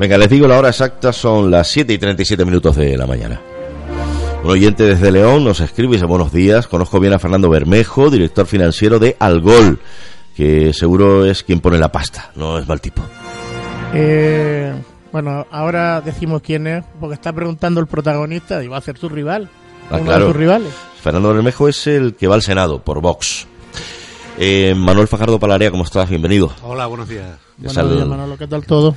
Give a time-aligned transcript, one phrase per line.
[0.00, 3.38] Venga, les digo la hora exacta, son las 7 y 37 minutos de la mañana.
[4.42, 8.08] Un oyente desde León nos escribe y dice buenos días, conozco bien a Fernando Bermejo,
[8.08, 9.78] director financiero de Algol,
[10.34, 13.02] que seguro es quien pone la pasta, no es mal tipo.
[13.92, 14.72] Eh,
[15.12, 19.10] bueno, ahora decimos quién es, porque está preguntando el protagonista y va a ser su
[19.10, 19.50] rival.
[19.90, 20.20] Ah, uno claro.
[20.24, 20.72] de sus rivales.
[21.02, 23.46] Fernando Bermejo es el que va al Senado por Vox.
[24.38, 26.08] Eh, Manuel Fajardo Palarea, ¿cómo estás?
[26.08, 26.50] Bienvenido.
[26.62, 27.38] Hola, buenos días.
[27.58, 28.96] Buenos días, Manolo, ¿qué tal todo?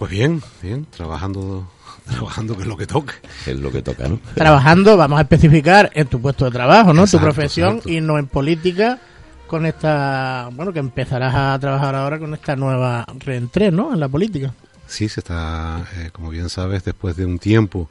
[0.00, 1.70] Pues bien, bien, trabajando,
[2.10, 3.12] trabajando que es lo que toque.
[3.44, 4.18] Es lo que toca, ¿no?
[4.34, 7.02] Trabajando, vamos a especificar en tu puesto de trabajo, ¿no?
[7.02, 7.90] Exacto, tu profesión exacto.
[7.90, 8.98] y no en política
[9.46, 13.92] con esta, bueno, que empezarás a trabajar ahora con esta nueva reentré, ¿no?
[13.92, 14.54] En la política.
[14.86, 17.90] Sí, se está, eh, como bien sabes, después de un tiempo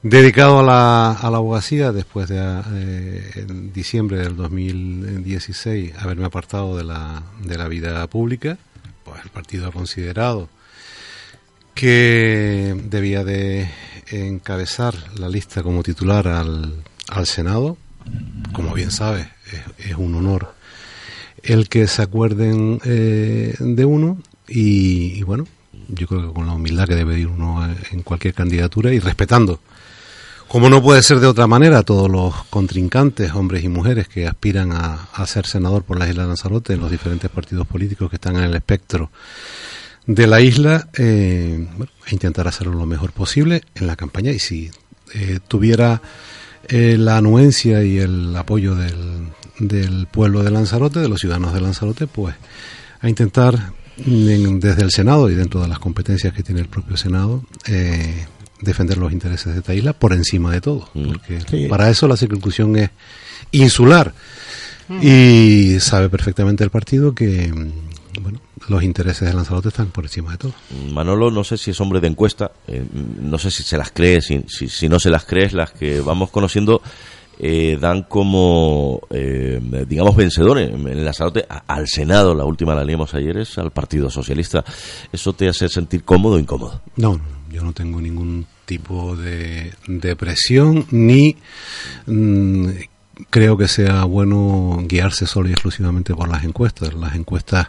[0.00, 6.74] dedicado a la, a la abogacía, después de eh, en diciembre del 2016 haberme apartado
[6.74, 8.56] de la, de la vida pública,
[9.04, 10.48] pues el partido ha considerado
[11.74, 13.68] que debía de
[14.10, 17.76] encabezar la lista como titular al, al Senado.
[18.52, 19.28] Como bien sabes,
[19.78, 20.54] es, un honor
[21.42, 25.46] el que se acuerden eh, de uno y, y bueno,
[25.88, 28.98] yo creo que con la humildad que debe ir uno eh, en cualquier candidatura y
[28.98, 29.60] respetando,
[30.48, 34.26] como no puede ser de otra manera, a todos los contrincantes, hombres y mujeres que
[34.26, 38.10] aspiran a, a ser senador por la isla de Lanzarote en los diferentes partidos políticos
[38.10, 39.10] que están en el espectro
[40.06, 44.38] de la isla, eh, bueno, a intentar hacerlo lo mejor posible en la campaña y
[44.38, 44.70] si
[45.14, 46.02] eh, tuviera
[46.68, 51.60] eh, la anuencia y el apoyo del, del pueblo de Lanzarote, de los ciudadanos de
[51.60, 52.34] Lanzarote, pues
[53.00, 56.96] a intentar en- desde el Senado y dentro de las competencias que tiene el propio
[56.96, 58.26] Senado eh,
[58.60, 61.06] defender los intereses de esta isla por encima de todo, Mm.
[61.06, 61.66] porque Sí.
[61.68, 62.90] para eso la circunscripción es
[63.50, 64.14] insular
[65.00, 70.32] y sabe perfectamente el partido que mm, bueno los intereses de Lanzarote están por encima
[70.32, 70.52] de todo.
[70.92, 72.84] Manolo, no sé si es hombre de encuesta, eh,
[73.20, 76.00] no sé si se las cree, si, si, si no se las crees, las que
[76.00, 76.80] vamos conociendo
[77.38, 82.34] eh, dan como, eh, digamos, vencedores en Lanzarote a- al Senado.
[82.34, 84.64] La última la leíamos ayer es al Partido Socialista.
[85.12, 86.82] ¿Eso te hace sentir cómodo o incómodo?
[86.96, 87.20] No,
[87.50, 91.36] yo no tengo ningún tipo de, de presión ni
[92.06, 92.68] mm,
[93.30, 96.94] creo que sea bueno guiarse solo y exclusivamente por las encuestas.
[96.94, 97.68] Las encuestas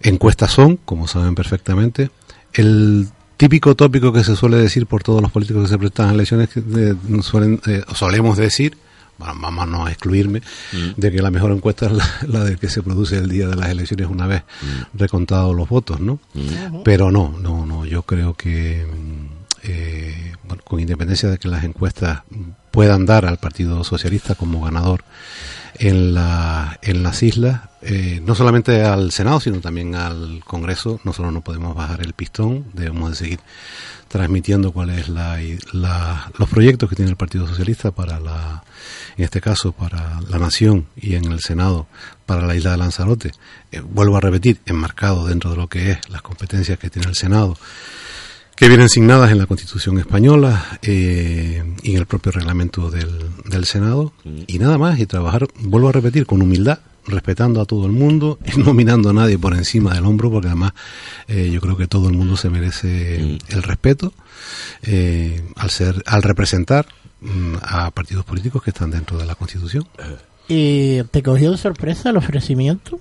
[0.00, 2.10] encuestas son, como saben perfectamente,
[2.52, 6.12] el típico tópico que se suele decir por todos los políticos que se prestan a
[6.12, 8.76] elecciones que eh, suelen eh, solemos decir
[9.20, 10.40] bueno, vamos a no excluirme
[10.96, 13.56] de que la mejor encuesta es la, la de que se produce el día de
[13.56, 14.44] las elecciones una vez
[14.94, 16.18] recontados los votos, ¿no?
[16.84, 21.64] Pero no, no, no, yo creo que mm, eh, bueno, con independencia de que las
[21.64, 22.22] encuestas
[22.80, 25.04] puedan dar al Partido Socialista como ganador
[25.74, 31.30] en, la, en las islas, eh, no solamente al Senado, sino también al Congreso, nosotros
[31.30, 33.40] no podemos bajar el pistón, debemos de seguir
[34.08, 35.38] transmitiendo cuáles es la,
[35.72, 38.64] la- los proyectos que tiene el Partido Socialista para la,
[39.18, 41.86] en este caso para la nación y en el Senado
[42.24, 43.32] para la isla de Lanzarote.
[43.72, 47.14] Eh, vuelvo a repetir, enmarcado dentro de lo que es las competencias que tiene el
[47.14, 47.58] Senado,
[48.60, 53.08] que vienen asignadas en la Constitución española eh, y en el propio reglamento del,
[53.46, 54.12] del Senado.
[54.46, 58.38] Y nada más, y trabajar, vuelvo a repetir, con humildad, respetando a todo el mundo,
[58.54, 60.72] y no mirando a nadie por encima del hombro, porque además
[61.26, 64.12] eh, yo creo que todo el mundo se merece el respeto
[64.82, 66.84] eh, al ser, al representar
[67.22, 69.86] mm, a partidos políticos que están dentro de la Constitución.
[70.48, 73.00] ¿Y te cogió de sorpresa el ofrecimiento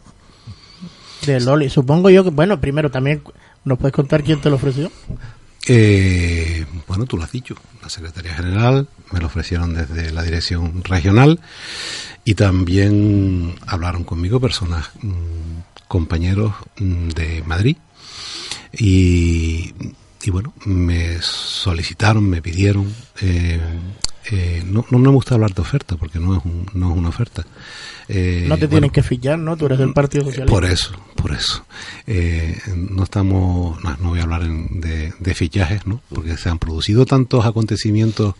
[1.25, 1.69] de Loli?
[1.69, 3.22] Supongo yo que, bueno, primero también
[3.66, 4.90] nos puedes contar quién te lo ofreció.
[5.72, 10.84] Eh, bueno, tú lo has dicho, la Secretaría General me lo ofrecieron desde la dirección
[10.84, 11.40] regional
[12.25, 17.78] y también hablaron conmigo personas, mm, compañeros mm, de Madrid
[18.74, 19.72] y,
[20.31, 22.91] bueno, me solicitaron, me pidieron,
[23.22, 23.59] eh,
[24.31, 27.09] eh, no, no me gusta hablar de oferta porque no es, un- no es una
[27.09, 27.46] oferta.
[28.07, 29.56] Eh, No te bueno, tienen que fichar, ¿no?
[29.57, 30.52] Tú eres del Partido Socialista.
[30.53, 31.63] por eso, por eso.
[32.07, 36.01] Eh, no estamos, no, no voy a hablar en- de, de fichajes, ¿no?
[36.10, 38.36] Porque se han producido tantos acontecimientos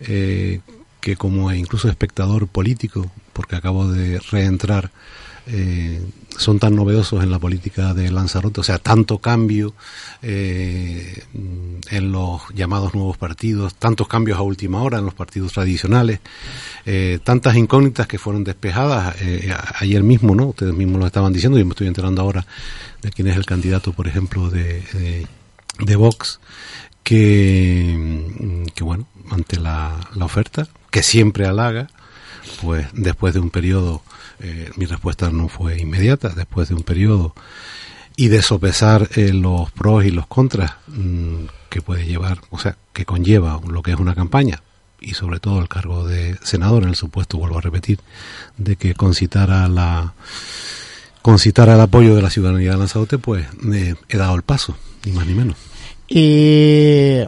[0.00, 0.60] eh,
[1.00, 4.90] que como incluso espectador político, porque acabo de reentrar,
[5.46, 6.00] eh,
[6.36, 9.74] son tan novedosos en la política de Lanzarote, o sea, tanto cambio
[10.22, 11.24] eh,
[11.90, 16.20] en los llamados nuevos partidos, tantos cambios a última hora en los partidos tradicionales,
[16.86, 20.46] eh, tantas incógnitas que fueron despejadas eh, ayer mismo, ¿no?
[20.46, 22.46] Ustedes mismos lo estaban diciendo, y me estoy enterando ahora
[23.02, 25.26] de quién es el candidato, por ejemplo, de, de,
[25.78, 26.40] de Vox,
[27.02, 27.96] que,
[28.38, 31.88] mm, que bueno, ante la, la oferta, que siempre halaga,
[32.62, 34.02] pues después de un periodo,
[34.40, 37.34] eh, mi respuesta no fue inmediata, después de un periodo
[38.16, 42.76] y de sopesar eh, los pros y los contras mm, que puede llevar, o sea,
[42.92, 44.62] que conlleva lo que es una campaña
[45.00, 48.00] y sobre todo el cargo de senador en el supuesto, vuelvo a repetir,
[48.58, 50.12] de que concitara la
[51.22, 55.12] concitara el apoyo de la ciudadanía de Lanzarote, pues eh, he dado el paso, ni
[55.12, 55.56] más ni menos.
[56.08, 57.20] Y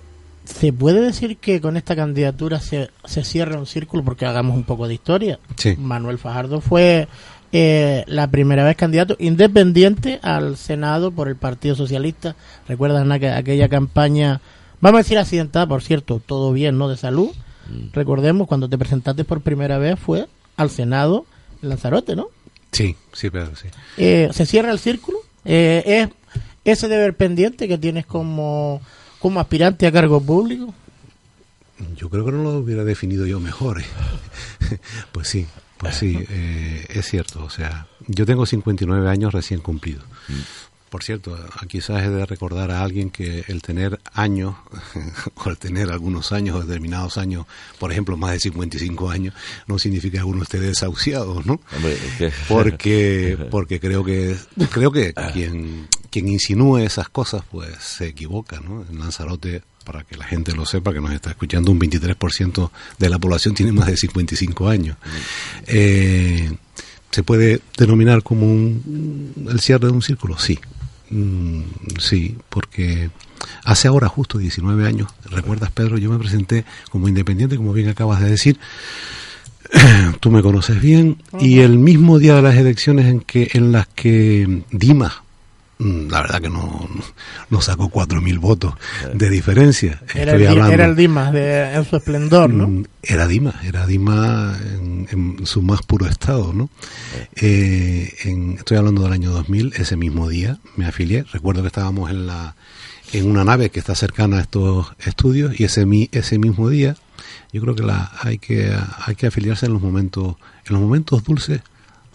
[0.54, 4.64] se puede decir que con esta candidatura se, se cierra un círculo, porque hagamos un
[4.64, 5.38] poco de historia.
[5.56, 5.74] Sí.
[5.76, 7.08] Manuel Fajardo fue
[7.52, 12.36] eh, la primera vez candidato independiente al Senado por el Partido Socialista.
[12.68, 14.40] Recuerdan aqu- aquella campaña,
[14.80, 16.88] vamos a decir accidentada, por cierto, todo bien, ¿no?
[16.88, 17.30] De salud.
[17.92, 20.26] Recordemos, cuando te presentaste por primera vez fue
[20.56, 21.24] al Senado
[21.62, 22.28] en Lanzarote, ¿no?
[22.72, 23.68] Sí, sí, Pedro, sí.
[23.98, 25.18] Eh, se cierra el círculo.
[25.44, 26.08] Eh,
[26.64, 28.80] es ese deber pendiente que tienes como,
[29.22, 30.74] como aspirante a cargo público.
[31.96, 33.80] Yo creo que no lo hubiera definido yo mejor.
[33.80, 33.84] ¿eh?
[35.12, 35.46] pues sí,
[35.78, 37.42] pues sí, eh, es cierto.
[37.44, 40.04] O sea, yo tengo 59 años recién cumplidos.
[40.90, 41.38] Por cierto,
[41.68, 44.54] quizás he de recordar a alguien que el tener años,
[45.36, 47.46] o el tener algunos años, o determinados años,
[47.78, 49.34] por ejemplo, más de 55 años,
[49.66, 51.60] no significa que alguno esté desahuciado, ¿no?
[51.74, 54.36] Hombre, es que- porque porque creo que
[54.70, 60.16] creo que quien quien insinúe esas cosas pues se equivoca no en Lanzarote para que
[60.16, 63.86] la gente lo sepa que nos está escuchando un 23% de la población tiene más
[63.86, 64.96] de 55 años.
[65.66, 66.52] Eh,
[67.10, 70.58] se puede denominar como un, el cierre de un círculo sí.
[71.10, 71.62] Mm,
[71.98, 73.10] sí porque
[73.64, 78.20] hace ahora justo 19 años recuerdas Pedro yo me presenté como independiente como bien acabas
[78.20, 78.58] de decir.
[80.20, 81.22] Tú me conoces bien.
[81.40, 85.31] Y el mismo día de las elecciones en que en las que Dimas mm,
[86.10, 86.88] la verdad que no,
[87.50, 88.74] no sacó 4.000 votos
[89.14, 92.68] de diferencia Era, Estoy el, era el Dimas de, en su esplendor, ¿no?
[92.68, 96.70] Mm, Era Dimas, era Dimas en, en su más puro estado, ¿no?
[97.36, 101.24] Eh, en- estoy hablando del año 2000, ese mismo día me afilié.
[101.32, 102.54] Recuerdo que estábamos en la
[103.12, 106.96] en una nave que está cercana a estos estudios y ese mi- ese mismo día
[107.52, 108.74] yo creo que la hay que
[109.06, 110.36] hay que afiliarse en los momentos
[110.66, 111.60] en los momentos dulces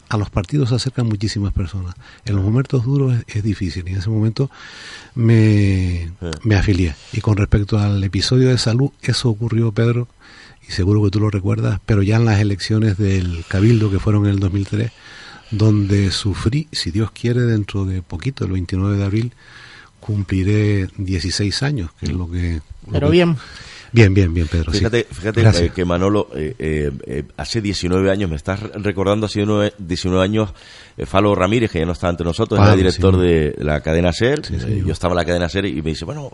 [0.09, 1.95] a los partidos se acercan muchísimas personas.
[2.25, 4.49] En los momentos duros es, es difícil y en ese momento
[5.15, 6.11] me,
[6.43, 6.95] me afilié.
[7.13, 10.07] Y con respecto al episodio de salud, eso ocurrió, Pedro,
[10.67, 14.25] y seguro que tú lo recuerdas, pero ya en las elecciones del Cabildo que fueron
[14.25, 14.91] en el 2003,
[15.51, 19.31] donde sufrí, si Dios quiere, dentro de poquito, el 29 de abril,
[19.99, 22.61] cumpliré 16 años, que es lo que...
[22.85, 23.37] lo Pero que- bien,
[23.91, 24.71] Bien, bien, bien, Pedro.
[24.71, 24.79] sí.
[24.79, 29.73] Fíjate, fíjate eh, que Manolo, eh, eh, hace 19 años, me estás recordando, hace 19,
[29.77, 30.49] 19 años,
[31.05, 33.21] Falo Ramírez, que ya no está entre nosotros, era director sí.
[33.21, 34.45] de la cadena SER.
[34.45, 36.29] Sí, yo estaba en la cadena SER y me dice, bueno,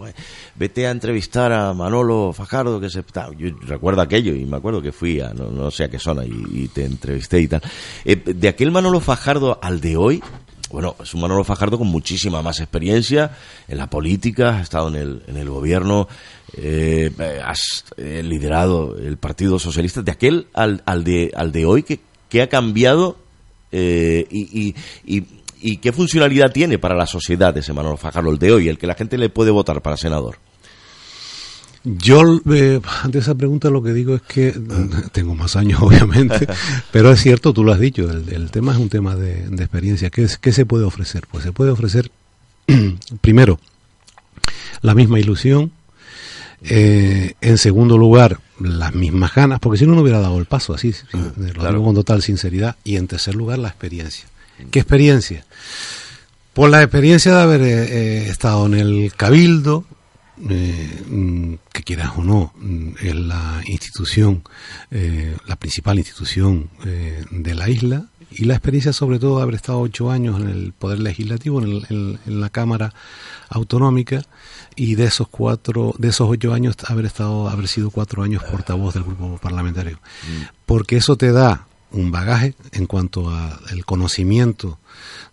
[0.55, 3.29] vete a entrevistar a Manolo Fajardo, que se está.
[3.37, 6.25] Yo recuerdo aquello y me acuerdo que fui a no, no sé a qué zona
[6.25, 7.61] y, y te entrevisté y tal.
[8.05, 10.23] De aquel Manolo Fajardo al de hoy,
[10.73, 13.29] bueno, es un Manolo Fajardo con muchísima más experiencia
[13.67, 16.07] en la política, has estado en el, en el gobierno,
[16.57, 20.01] eh, eh, has eh, liderado el Partido Socialista.
[20.01, 23.17] De aquel al, al, de, al de hoy, ¿qué, qué ha cambiado
[23.71, 24.75] eh, y, y,
[25.05, 25.27] y,
[25.61, 28.87] y qué funcionalidad tiene para la sociedad ese Manolo Fajardo, el de hoy, el que
[28.87, 30.39] la gente le puede votar para senador?
[31.85, 34.53] Yo, eh, ante esa pregunta, lo que digo es que
[35.11, 36.47] tengo más años, obviamente,
[36.91, 39.63] pero es cierto, tú lo has dicho, el, el tema es un tema de, de
[39.63, 40.09] experiencia.
[40.09, 41.27] ¿Qué, es- ¿Qué se puede ofrecer?
[41.29, 42.09] Pues se puede ofrecer,
[43.21, 43.59] primero,
[44.81, 45.71] la misma ilusión,
[46.61, 50.73] eh, en segundo lugar, las mismas ganas, porque si no, no hubiera dado el paso
[50.73, 51.71] así, sí, lo claro.
[51.73, 54.25] digo con total sinceridad, y en tercer lugar, la experiencia.
[54.71, 55.43] ¿Qué experiencia?
[56.53, 59.83] Por la experiencia de haber eh, eh, estado en el cabildo,
[60.49, 64.43] eh, mm, que quieras o no, mm, es la institución,
[64.91, 69.53] eh, la principal institución eh, de la isla, y la experiencia sobre todo de haber
[69.55, 72.91] estado ocho años en el Poder Legislativo, en, el- en- en la Cámara
[73.49, 74.23] Autonómica,
[74.75, 78.95] y de esos cuatro, de esos ocho años haber estado, haber sido cuatro años portavoz
[78.95, 79.99] del grupo parlamentario.
[80.65, 84.79] Porque eso te da un bagaje en cuanto al conocimiento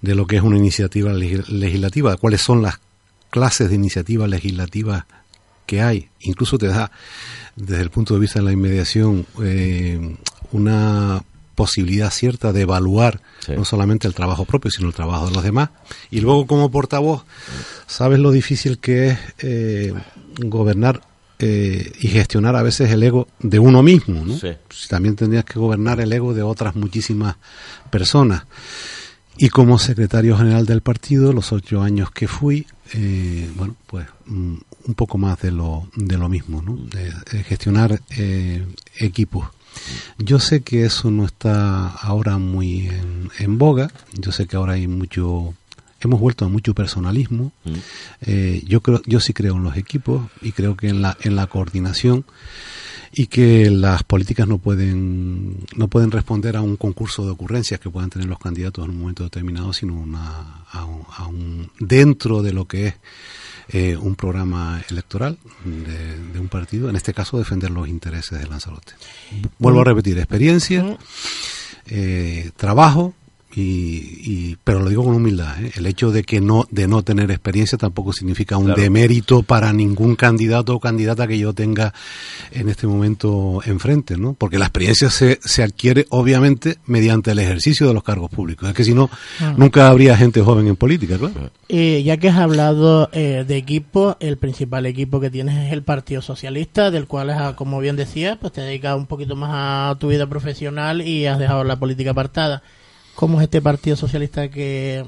[0.02, 2.80] de lo que es una iniciativa leg- legislativa, cuáles son las
[3.30, 5.04] clases de iniciativas legislativas
[5.66, 6.08] que hay.
[6.20, 6.90] Incluso te da,
[7.56, 10.16] desde el punto de vista de la inmediación, eh,
[10.52, 11.22] una
[11.54, 13.52] posibilidad cierta de evaluar Sí.
[13.56, 15.70] no solamente el trabajo propio, sino el trabajo de los demás.
[16.10, 17.24] Y luego como portavoz,
[17.86, 19.94] sabes lo difícil que es eh,
[20.38, 21.02] gobernar
[21.38, 24.36] eh, y gestionar a veces el ego de uno mismo, ¿no?
[24.36, 24.48] Sí.
[24.90, 27.36] También tendrías que gobernar el ego de otras muchísimas
[27.90, 28.44] personas.
[29.36, 34.54] Y como secretario general del partido, los ocho años que fui, eh, bueno, pues mm,
[34.86, 36.76] un poco más de lo, de lo mismo, ¿no?
[36.76, 38.66] De, de gestionar eh,
[38.98, 39.48] equipos.
[40.18, 44.74] Yo sé que eso no está ahora muy en, en boga, yo sé que ahora
[44.74, 45.54] hay mucho
[46.00, 47.52] hemos vuelto a mucho personalismo.
[47.64, 47.72] Mm.
[48.22, 51.36] Eh, yo creo, yo sí creo en los equipos y creo que en la, en
[51.36, 52.24] la coordinación
[53.12, 57.90] y que las políticas no pueden no pueden responder a un concurso de ocurrencias que
[57.90, 62.42] puedan tener los candidatos en un momento determinado, sino una, a, un, a un dentro
[62.42, 62.94] de lo que es
[63.70, 68.46] eh, un programa electoral de, de, un partido, en este caso defender los intereses de
[68.46, 68.94] Lanzarote.
[69.58, 70.96] Vuelvo a repetir, experiencia,
[71.86, 73.14] eh, trabajo
[73.54, 75.72] y, y, pero lo digo con humildad ¿eh?
[75.74, 78.80] el hecho de que no de no tener experiencia tampoco significa un claro.
[78.80, 81.92] demérito para ningún candidato o candidata que yo tenga
[82.52, 87.88] en este momento enfrente no porque la experiencia se, se adquiere obviamente mediante el ejercicio
[87.88, 89.54] de los cargos públicos es que si no ah.
[89.56, 94.16] nunca habría gente joven en política claro eh, ya que has hablado eh, de equipo
[94.20, 98.38] el principal equipo que tienes es el Partido Socialista del cual ah, como bien decías
[98.40, 102.12] pues te dedicas un poquito más a tu vida profesional y has dejado la política
[102.12, 102.62] apartada
[103.14, 105.04] cómo es este Partido Socialista que,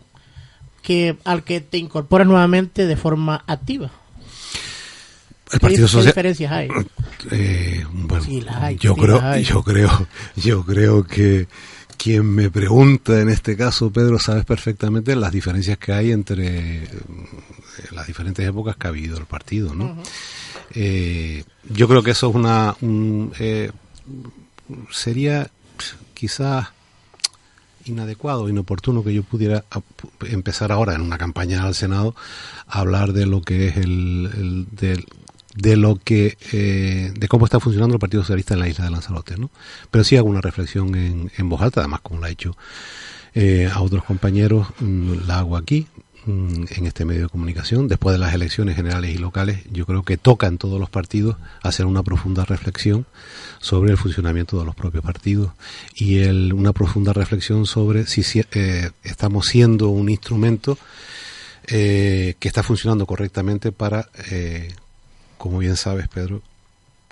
[0.82, 3.90] que al que te incorporas nuevamente de forma activa.
[5.50, 6.68] El Partido ¿Qué, ¿Qué diferencias hay?
[7.30, 9.44] Eh, bueno, sí, hay, yo sí, creo, hay.
[9.44, 10.06] yo creo,
[10.36, 11.46] yo creo que
[11.98, 16.88] quien me pregunta en este caso, Pedro, sabes perfectamente las diferencias que hay entre
[17.92, 19.84] las diferentes épocas que ha habido el partido, ¿no?
[19.84, 20.08] Uh -huh.
[20.74, 23.70] eh, yo creo que eso es una, un, eh,
[24.90, 25.48] sería
[26.14, 26.68] quizás
[27.86, 29.64] inadecuado, inoportuno que yo pudiera
[30.28, 32.14] empezar ahora en una campaña al Senado
[32.66, 35.04] a hablar de lo que es el, el de,
[35.54, 38.90] de, lo que eh, de cómo está funcionando el Partido Socialista en la isla de
[38.90, 39.50] Lanzarote, ¿no?
[39.90, 42.56] Pero sí hago una reflexión en, en voz alta, además como la he hecho
[43.34, 45.86] eh, a otros compañeros, mmm, la hago aquí
[46.26, 49.60] en este medio de comunicación después de las elecciones generales y locales.
[49.70, 53.06] Yo creo que toca en todos los partidos hacer una profunda reflexión
[53.60, 55.52] sobre el funcionamiento de los propios partidos
[55.94, 60.78] y el, una profunda reflexión sobre si eh, estamos siendo un instrumento
[61.68, 64.74] eh, que está funcionando correctamente para, eh,
[65.38, 66.42] como bien sabes, Pedro,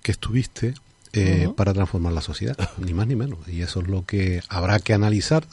[0.02, 0.74] que estuviste
[1.12, 1.54] eh, uh -huh.
[1.54, 3.38] para transformar la sociedad, ni más ni menos.
[3.46, 5.44] Y eso es lo que habrá que analizar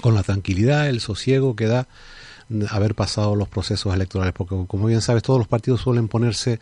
[0.00, 1.88] con la tranquilidad, el sosiego que da
[2.70, 6.60] haber pasado los procesos electorales, porque como bien sabes, todos los partidos suelen ponerse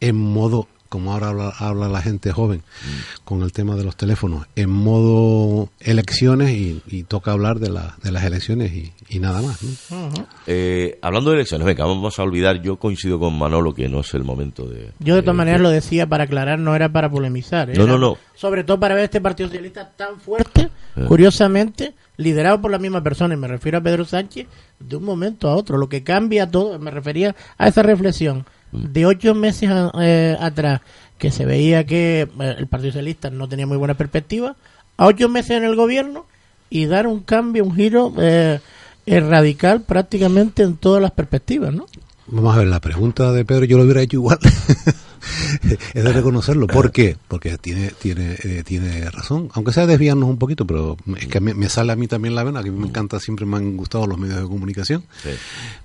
[0.00, 3.24] en modo como ahora habla, habla la gente joven mm.
[3.24, 7.96] con el tema de los teléfonos, en modo elecciones y, y toca hablar de, la,
[8.02, 9.62] de, las elecciones y, y nada más.
[9.62, 9.70] ¿no?
[9.70, 10.26] Uh -huh.
[10.46, 14.12] eh, hablando de elecciones, venga, vamos a olvidar, yo coincido con Manolo que no es
[14.12, 14.90] el momento de...
[14.98, 17.70] Yo de todas maneras lo decía para aclarar, no era para polemizar.
[17.70, 18.18] Era no, no, no.
[18.34, 21.04] Sobre todo para ver este Partido Socialista tan fuerte, eh.
[21.08, 24.46] curiosamente, liderado por la misma persona, y me refiero a Pedro Sánchez,
[24.78, 25.78] de un momento a otro.
[25.78, 30.80] Lo que cambia todo, me refería a esa reflexión de ocho meses eh, atrás
[31.18, 34.56] que se veía que eh, el Partido Socialista no tenía muy buena perspectiva,
[34.96, 36.26] a ocho meses en el gobierno
[36.70, 38.60] y dar un cambio, un giro eh,
[39.06, 41.86] radical prácticamente en todas las perspectivas, ¿no?
[42.26, 44.38] Vamos a ver, la pregunta de Pedro yo lo hubiera hecho igual.
[45.94, 46.66] es de reconocerlo.
[46.66, 47.16] ¿Por qué?
[47.28, 49.50] Porque tiene, tiene, eh, tiene razón.
[49.54, 52.44] Aunque sea desviarnos un poquito, pero es que me, me, sale a mí también la
[52.44, 55.04] vena, que me encanta, siempre me han gustado los medios de comunicación.
[55.22, 55.30] Sí.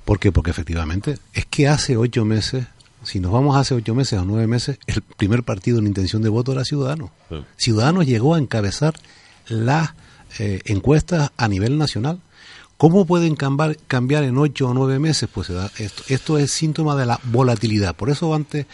[0.06, 0.32] ¿Por qué?
[0.32, 2.66] Porque efectivamente, es que hace ocho meses
[3.04, 6.30] si nos vamos hace ocho meses o nueve meses, el primer partido en intención de
[6.30, 7.12] voto era Ciudadanos.
[7.30, 7.38] Sí.
[7.56, 8.96] Ciudadanos llegó a encabezar
[9.48, 9.94] las
[10.40, 12.20] eh, encuestas a nivel nacional.
[12.78, 15.30] ¿Cómo pueden cambiar, cambiar en ocho o nueve meses?
[15.34, 17.96] Pues esto, esto es síntoma de la volatilidad.
[17.96, 18.66] Por eso antes,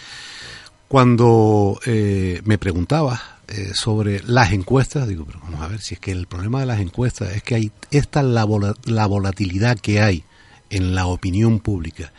[0.94, 6.00] cuando eh, me preguntabas eh, sobre las encuestas, digo, pero vamos a ver si es
[6.00, 8.46] que el problema de las encuestas es que hay esta la,
[8.86, 10.24] la volatilidad que hay
[10.70, 12.14] en la opinión pública.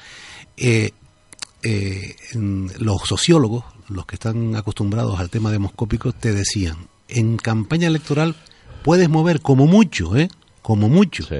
[0.56, 0.90] Eh,
[1.62, 8.34] eh, los sociólogos, los que están acostumbrados al tema demoscópico, te decían, en campaña electoral
[8.82, 10.28] puedes mover como mucho, ¿eh?
[10.62, 11.22] Como mucho.
[11.22, 11.36] Sí.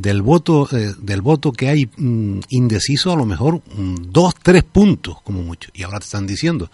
[0.00, 4.62] Del voto, eh, del voto que hay mm, indeciso, a lo mejor mm, dos, tres
[4.62, 5.70] puntos, como mucho.
[5.74, 6.70] Y ahora te están diciendo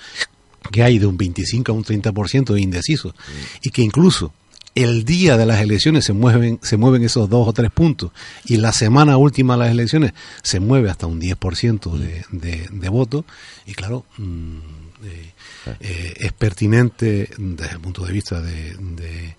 [0.70, 3.10] que hay de un 25 a un 30% de indeciso.
[3.10, 3.68] Sí.
[3.68, 4.32] Y que incluso
[4.74, 8.10] el día de las elecciones se mueven, se mueven esos dos o tres puntos
[8.44, 10.12] y la semana última de las elecciones
[10.42, 13.24] se mueve hasta un 10% de, de, de voto
[13.66, 14.58] y claro, mmm,
[15.04, 15.32] eh,
[15.80, 19.36] eh, es pertinente desde el punto de vista de, de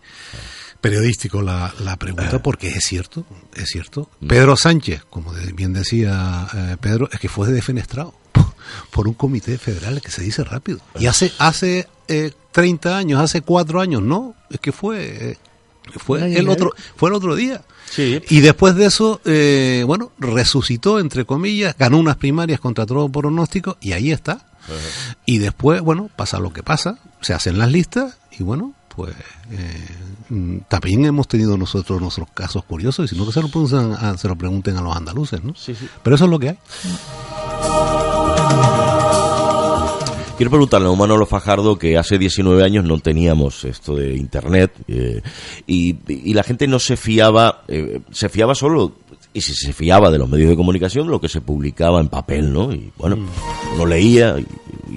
[0.85, 3.25] periodístico la, la, pregunta porque es cierto,
[3.55, 4.07] es cierto.
[4.27, 8.13] Pedro Sánchez, como bien decía eh, Pedro, es que fue defenestrado
[8.91, 10.79] por un comité federal que se dice rápido.
[10.99, 15.37] Y hace, hace eh, 30 años, hace 4 años, no, es que fue, eh,
[15.97, 17.63] fue, el otro, fue el otro día.
[17.89, 18.21] Sí.
[18.29, 23.77] Y después de eso, eh, bueno, resucitó, entre comillas, ganó unas primarias contra todo pronóstico
[23.81, 24.45] y ahí está.
[25.25, 29.13] Y después, bueno, pasa lo que pasa, se hacen las listas y bueno, pues
[29.51, 29.87] eh,
[30.29, 34.17] mm, también hemos tenido nosotros nuestros casos curiosos, y si no que se lo, pregunten,
[34.17, 35.53] se lo pregunten a los andaluces, ¿no?
[35.55, 35.87] Sí, sí.
[36.03, 36.57] Pero eso es lo que hay.
[40.37, 45.21] Quiero preguntarle a Manolo Fajardo que hace 19 años no teníamos esto de Internet eh,
[45.65, 48.97] y, la gente no se fiaba, eh, se fiaba solo,
[49.33, 52.51] y si se fiaba de los medios de comunicación, lo que se publicaba en papel,
[52.51, 52.73] ¿no?
[52.73, 53.77] Y bueno, mm.
[53.77, 54.45] no leía y,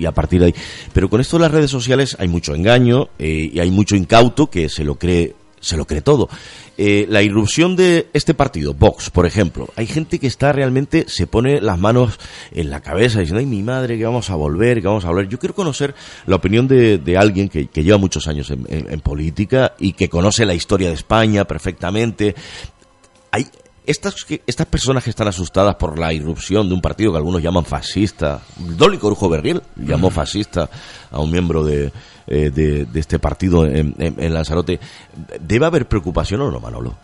[0.07, 0.55] a partir de ahí.
[0.93, 4.49] Pero con esto de las redes sociales hay mucho engaño eh, y hay mucho incauto
[4.49, 6.29] que se lo cree se lo cree todo.
[6.77, 11.27] Eh, la irrupción de este partido, Vox, por ejemplo, hay gente que está realmente, se
[11.27, 12.19] pone las manos
[12.53, 15.29] en la cabeza diciendo, ay, mi madre, que vamos a volver, que vamos a volver.
[15.29, 15.95] Yo quiero conocer
[16.27, 20.89] la opinión de, alguien que, lleva muchos años en, política y que conoce la historia
[20.89, 22.35] de España perfectamente.
[23.33, 23.47] Hay,
[23.89, 24.15] estas,
[24.47, 28.43] estas personas que están asustadas por la irrupción de un partido que algunos llaman fascista,
[28.59, 30.69] Dolly Corujo Berriel llamó fascista
[31.11, 31.91] a un miembro de,
[32.27, 33.95] eh, de, este partido en,
[34.35, 34.79] Lanzarote.
[35.41, 36.97] ¿Debe haber preocupación o no, Manolo?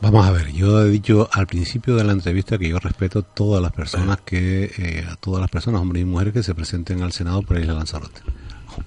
[0.00, 3.22] Vamos a ver, yo he dicho al principio de la entrevista que yo respeto a
[3.22, 7.02] todas las personas que, eh, a todas las personas, hombres y mujeres que se presenten
[7.02, 8.22] al Senado para ir a Lanzarote.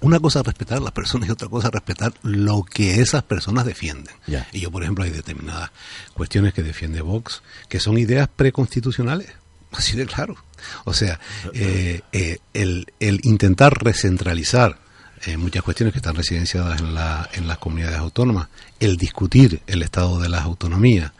[0.01, 3.23] Una cosa es respetar a las personas y otra cosa es respetar lo que esas
[3.23, 4.13] personas defienden.
[4.51, 5.71] Y yo, por ejemplo, hay determinadas
[6.13, 9.31] cuestiones que defiende Vox que son ideas preconstitucionales,
[9.71, 10.35] así de claro.
[10.85, 11.19] O sea,
[11.53, 12.01] eh,
[12.53, 14.77] el, el intentar recentralizar
[15.25, 18.47] eh, muchas cuestiones que están residenciadas en, la, en las comunidades autónomas,
[18.79, 21.11] el discutir el estado de las autonomías,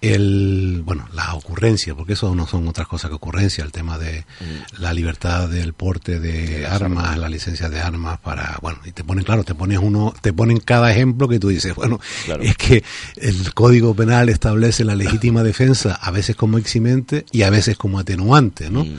[0.00, 4.24] el bueno la ocurrencia porque eso no son otras cosas que ocurrencia el tema de
[4.40, 4.80] mm.
[4.80, 9.24] la libertad del porte de, armas, la licencia de armas para bueno y te ponen
[9.24, 12.00] claro te pones uno te ponen cada ejemplo que tú dices bueno
[12.40, 12.82] es que
[13.16, 17.98] el código penal establece la legítima defensa a veces como eximente y a veces como
[17.98, 18.98] atenuante no mm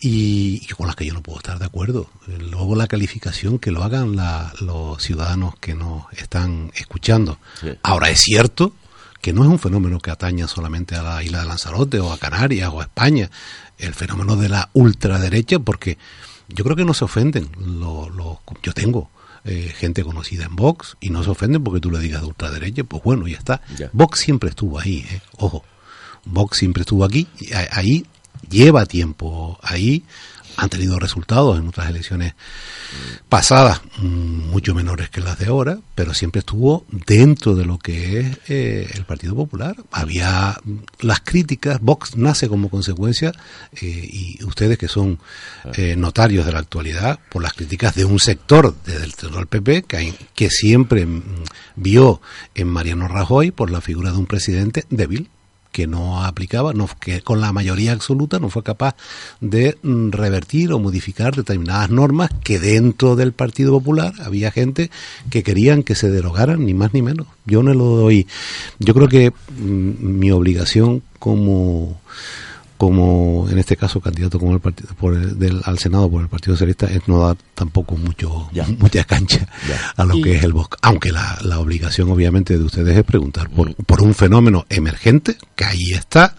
[0.00, 2.08] y, con las que yo no puedo estar de acuerdo.
[2.26, 4.16] Luego la calificación que lo hagan
[4.60, 7.38] los ciudadanos que nos están escuchando.
[7.82, 8.72] Ahora es cierto
[9.20, 12.18] que no es un fenómeno que ataña solamente a la isla de Lanzarote o a
[12.18, 13.30] Canarias o a España,
[13.78, 15.98] el fenómeno de la ultraderecha, porque
[16.48, 17.48] yo creo que no se ofenden.
[17.58, 19.10] Lo, yo tengo
[19.44, 22.84] eh, gente conocida en Vox y no se ofenden porque tú le digas de ultraderecha,
[22.84, 23.60] pues bueno, ya está.
[23.92, 25.64] Vox siempre estuvo ahí, eh, ojo.
[26.24, 27.26] Vox siempre estuvo aquí,
[27.72, 28.04] ahí
[28.48, 30.04] lleva tiempo ahí,
[30.56, 32.34] han tenido resultados en otras elecciones
[33.28, 38.20] pasadas, mm, mucho menores que las de ahora, pero siempre estuvo dentro de lo que
[38.20, 39.76] es eh, el Partido Popular.
[39.90, 43.32] Había mm, las críticas, Vox nace como consecuencia,
[43.80, 45.18] eh, y ustedes que son
[45.74, 49.84] eh, notarios de la actualidad, por las críticas de un sector desde el del PP
[49.84, 51.22] que, que siempre mm,
[51.76, 52.20] vio
[52.54, 55.30] en Mariano Rajoy por la figura de un presidente débil
[55.72, 58.96] que no aplicaba, no, que con la mayoría absoluta no fue capaz
[59.40, 64.90] de mm, revertir o modificar determinadas normas que dentro del Partido Popular había gente
[65.30, 67.26] que querían que se derogaran, ni más ni menos.
[67.46, 68.26] Yo no lo doy.
[68.78, 72.00] Yo creo que mm, mi obligación como
[72.80, 76.54] como en este caso candidato como el partido por del, al Senado por el Partido
[76.54, 79.46] Socialista es no dar tampoco mucho mucha cancha
[79.96, 80.78] a lo que es el bosque.
[80.80, 83.74] Aunque la, la, obligación obviamente de ustedes es preguntar por, mm.
[83.84, 86.36] por un fenómeno emergente que ahí está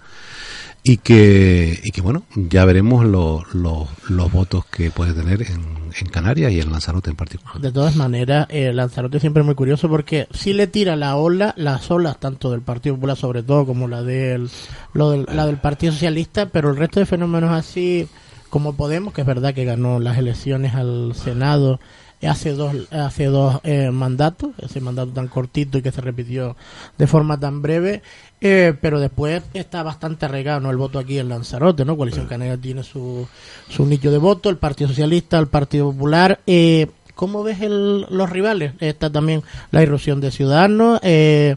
[0.83, 6.53] y que, y que bueno, ya veremos los los votos que puede tener en, Canarias
[6.53, 7.59] y en Lanzarote en particular.
[7.59, 11.53] De todas maneras, eh, Lanzarote siempre es muy curioso porque si le tira la ola,
[11.57, 14.49] las olas tanto del Partido Popular sobre todo como la del,
[14.93, 18.07] lo del, la del Partido Socialista, pero el resto de fenómenos así
[18.49, 21.79] como Podemos, que es verdad que ganó las elecciones al Senado
[22.27, 26.55] hace dos, hace dos eh, mandatos, ese mandato tan cortito y que se repitió
[26.97, 28.01] de forma tan breve,
[28.39, 31.95] eh, pero después está bastante arraigado el voto aquí en Lanzarote, ¿no?
[31.95, 33.27] Coalición Canaria tiene su,
[33.69, 36.39] su nicho de voto, el Partido Socialista, el Partido Popular.
[36.47, 38.73] Eh, ¿Cómo ves el, los rivales?
[38.79, 40.99] Está también la irrupción de Ciudadanos.
[41.03, 41.55] Eh,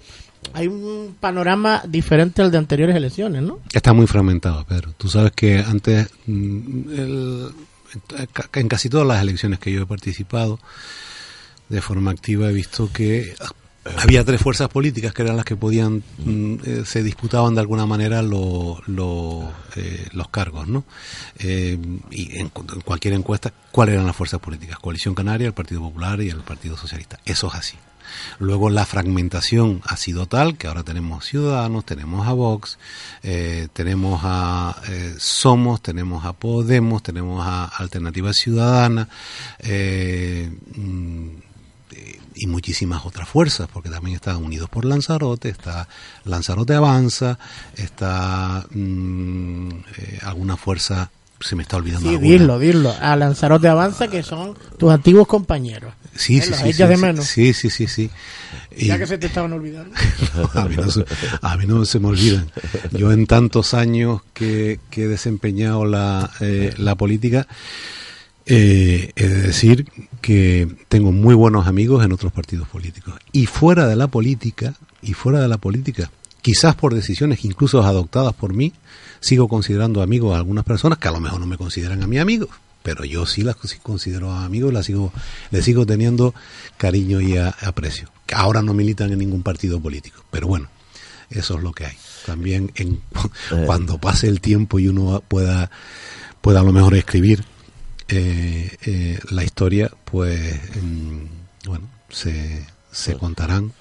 [0.52, 3.60] hay un panorama diferente al de anteriores elecciones, ¿no?
[3.72, 4.92] Está muy fragmentado, Pedro.
[4.98, 7.48] Tú sabes que antes mm, el,
[8.54, 10.58] en casi todas las elecciones que yo he participado
[11.68, 13.34] de forma activa he visto que
[13.98, 17.86] había tres fuerzas políticas que eran las que podían mm, eh, se disputaban de alguna
[17.86, 18.80] manera lo,
[19.76, 20.84] eh, los cargos no
[21.38, 21.78] eh,
[22.10, 26.30] y en, cualquier encuesta cuáles eran las fuerzas políticas coalición canaria el partido popular y
[26.30, 27.18] el partido socialista.
[27.24, 27.76] Eso es así
[28.38, 32.78] Luego la fragmentación ha sido tal que ahora tenemos Ciudadanos, tenemos a Vox,
[33.22, 39.08] eh, tenemos a eh, Somos, tenemos a Podemos, tenemos a Alternativa Ciudadana
[39.60, 41.28] eh, mm,
[42.36, 45.88] y muchísimas otras fuerzas, porque también están unidos por Lanzarote, está
[46.24, 47.38] Lanzarote Avanza,
[47.76, 49.70] está mm,
[50.22, 52.08] alguna fuerza se me está olvidando.
[52.08, 52.94] Sí, dilo, dilo.
[53.00, 55.92] A Lanzarote Avanza, que son tus antiguos compañeros.
[56.16, 56.72] Sí, sí, sí.
[56.72, 57.26] sí, de sí, menos.
[57.26, 58.10] Sí, sí, sí, sí.
[58.76, 59.94] Y- Ya que se te estaban olvidando.
[60.54, 61.04] a, mí no se,
[61.42, 62.50] a mí no se me olvidan.
[62.92, 67.46] Yo en tantos años que, que he desempeñado la, eh, la política,
[68.46, 69.86] eh, he de decir
[70.20, 73.14] que tengo muy buenos amigos en otros partidos políticos.
[73.32, 76.10] Y fuera de la política, y fuera de la política,
[76.42, 78.72] quizás por decisiones incluso adoptadas por mí,
[79.20, 82.18] sigo considerando amigos a algunas personas que a lo mejor no me consideran a mi
[82.18, 82.48] amigo.
[82.84, 85.10] Pero yo sí las considero amigos, las sigo,
[85.50, 86.34] les sigo teniendo
[86.76, 88.12] cariño y a- aprecio.
[88.32, 90.68] Ahora no militan en ningún partido político, pero bueno,
[91.30, 91.96] eso es lo que hay.
[92.26, 93.00] También en,
[93.66, 95.70] cuando pase el tiempo y uno pueda,
[96.42, 97.42] pueda a lo mejor escribir
[98.08, 103.72] eh, eh, la historia, pues mm, bueno, se, se contarán.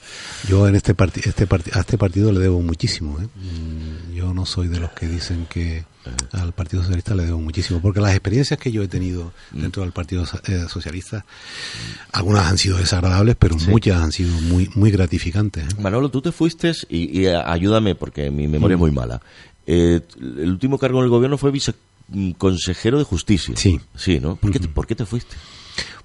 [0.49, 3.19] Yo en este partido este parti- a este partido le debo muchísimo.
[3.21, 3.27] ¿eh?
[3.35, 5.85] Mm, Yo no soy de los que dicen que
[6.33, 9.91] al Partido Socialista le debo muchísimo, porque las experiencias que yo he tenido dentro del
[9.93, 11.25] Partido eh, Socialista,
[12.11, 15.63] algunas han sido desagradables, pero muchas han sido muy muy gratificantes.
[15.65, 15.75] ¿eh?
[15.79, 19.21] Manolo, tú te fuiste y, y, eh, ayúdame porque mi memoria es muy mala.
[19.65, 23.55] Eh, el último cargo en el gobierno fue viceconsejero de justicia.
[23.55, 23.79] Sí.
[23.95, 24.35] Sí, ¿no?
[24.35, 25.35] ¿Por, qué te, por qué te fuiste?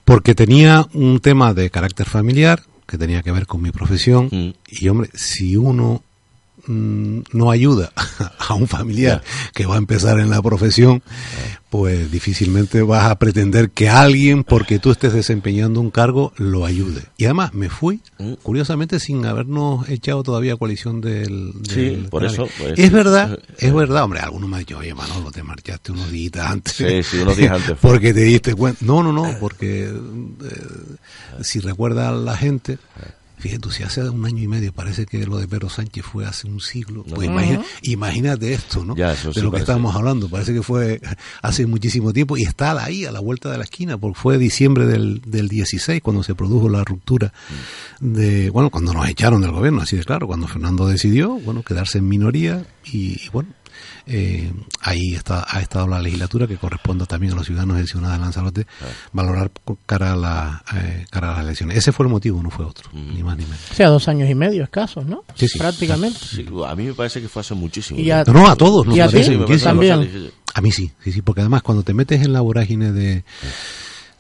[0.05, 4.51] Porque tenía un tema de carácter familiar que tenía que ver con mi profesión Mm.
[4.69, 6.03] y hombre, si uno
[6.69, 7.91] mm, no ayuda
[8.49, 9.23] a un familiar
[9.55, 11.03] que va a empezar en la profesión,
[11.71, 17.03] pues difícilmente vas a pretender que alguien, porque tú estés desempeñando un cargo, lo ayude.
[17.17, 18.35] Y además me fui, Mm.
[18.43, 21.53] curiosamente, sin habernos echado todavía coalición del...
[21.69, 24.95] Sí, por eso, pues, es verdad, Eh, es verdad, hombre, algunos me han dicho, oye
[24.95, 26.73] Manolo, te marchaste unos días antes.
[26.75, 27.91] Sí, sí, unos días antes fue.
[27.93, 28.85] porque te diste cuenta.
[28.85, 32.79] No, no, no, porque eh, si recuerda a la gente,
[33.39, 36.27] fíjate tú, si hace un año y medio parece que lo de Pedro Sánchez fue
[36.27, 38.97] hace un siglo, pues imagina- imagínate esto, ¿no?
[38.97, 41.01] Ya, eso de sí lo que estamos hablando, parece que fue
[41.43, 44.87] hace muchísimo tiempo y está ahí, a la vuelta de la esquina, porque fue diciembre
[44.87, 47.33] del, del 16 cuando se produjo la ruptura
[48.01, 51.99] de, bueno, cuando nos echaron del gobierno, así de claro, cuando Fernando decidió, bueno, quedarse
[51.99, 53.51] en minoría y, y bueno,
[54.07, 58.13] eh, ahí está, ha estado la legislatura que corresponde también a los ciudadanos del Ciudad
[58.13, 58.67] de Lanzarote
[59.13, 61.77] valorar co- cara a, la, eh, cara a las elecciones.
[61.77, 63.61] Ese fue el motivo, no fue otro, ni más ni menos.
[63.71, 65.25] O sea, dos años y medio escasos, ¿no?
[65.35, 65.59] Sí, sí.
[65.59, 66.19] Prácticamente.
[66.21, 68.01] Sí, a mí me parece que fue hace muchísimo.
[68.01, 69.17] Y a- No, no, a todos nos ¿Y a ti?
[69.17, 69.71] me parece muchísimo.
[69.71, 70.31] También.
[70.55, 73.25] A mí sí, sí, sí, porque además cuando te metes en la vorágine de,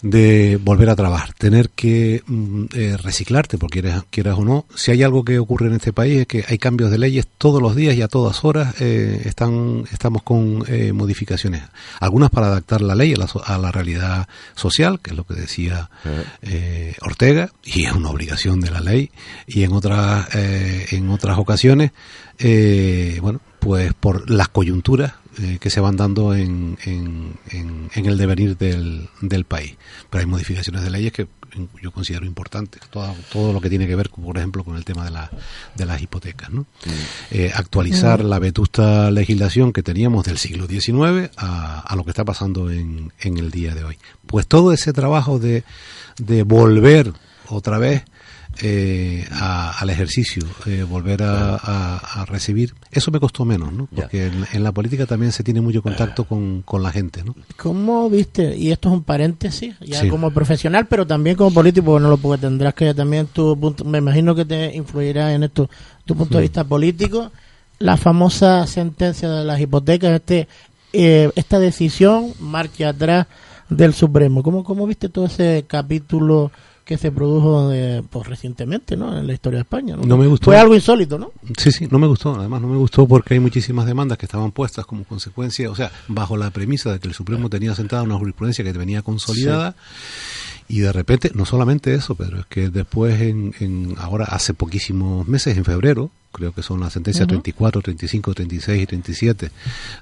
[0.02, 4.90] de volver a trabajar, tener que mm, eh, reciclarte, porque quieras, quieras o no, si
[4.90, 7.76] hay algo que ocurre en este país es que hay cambios de leyes todos los
[7.76, 11.62] días y a todas horas eh, están, estamos con eh, modificaciones.
[12.00, 15.34] Algunas para adaptar la ley a la, a la realidad social, que es lo que
[15.34, 15.90] decía
[16.42, 19.10] eh, Ortega, y es una obligación de la ley,
[19.46, 21.92] y en otras, eh, en otras ocasiones,
[22.38, 28.06] eh, bueno, pues por las coyunturas eh, que se van dando en, en, en- en
[28.06, 29.76] el devenir del, del país.
[30.10, 31.28] Pero hay modificaciones de leyes que
[31.82, 32.82] yo considero importantes.
[32.90, 35.30] Todo, todo lo que tiene que ver, por ejemplo, con el tema de, la,
[35.74, 36.50] de las hipotecas.
[36.50, 36.66] ¿no?
[37.30, 42.24] Eh, actualizar la vetusta legislación que teníamos del siglo XIX a, a lo que está
[42.24, 43.98] pasando en, en el día de hoy.
[44.26, 45.64] Pues todo ese trabajo de,
[46.18, 47.12] de volver
[47.48, 48.04] otra vez
[48.62, 53.86] eh, a- al ejercicio, eh, volver a, a- a recibir, eso me costó menos, ¿no?
[53.94, 57.34] Porque en, en la política también se tiene mucho contacto con, con la gente, ¿no?
[57.56, 58.56] ¿Cómo viste?
[58.56, 60.08] Y esto es un paréntesis, ya Sí.
[60.08, 63.84] como profesional, pero también como político, porque no lo porque tendrás que también tu punto,
[63.84, 65.68] me imagino que te influirá en esto
[66.04, 67.30] tu punto de vista político,
[67.78, 70.48] la famosa sentencia de las hipotecas, este
[70.92, 73.26] eh, esta decisión marcha atrás
[73.68, 74.42] del Supremo.
[74.42, 76.50] ¿Cómo, cómo viste todo ese capítulo
[76.88, 79.18] que se produjo de, pues, recientemente ¿no?
[79.18, 79.94] en la historia de España?
[79.94, 80.46] No me gustó.
[80.46, 81.32] Fue algo insólito, ¿no?
[81.58, 82.34] Sí, sí, no me gustó.
[82.34, 85.92] Además, no me gustó porque hay muchísimas demandas que estaban puestas como consecuencia, o sea,
[86.08, 89.76] bajo la premisa de que el Supremo tenía sentada una jurisprudencia que venía consolidada.
[90.66, 95.28] Y de repente, no solamente eso, Pedro, es que después, en, en ahora hace poquísimos
[95.28, 99.50] meses, en febrero, creo que son las sentencias 34, 35, 36 y 37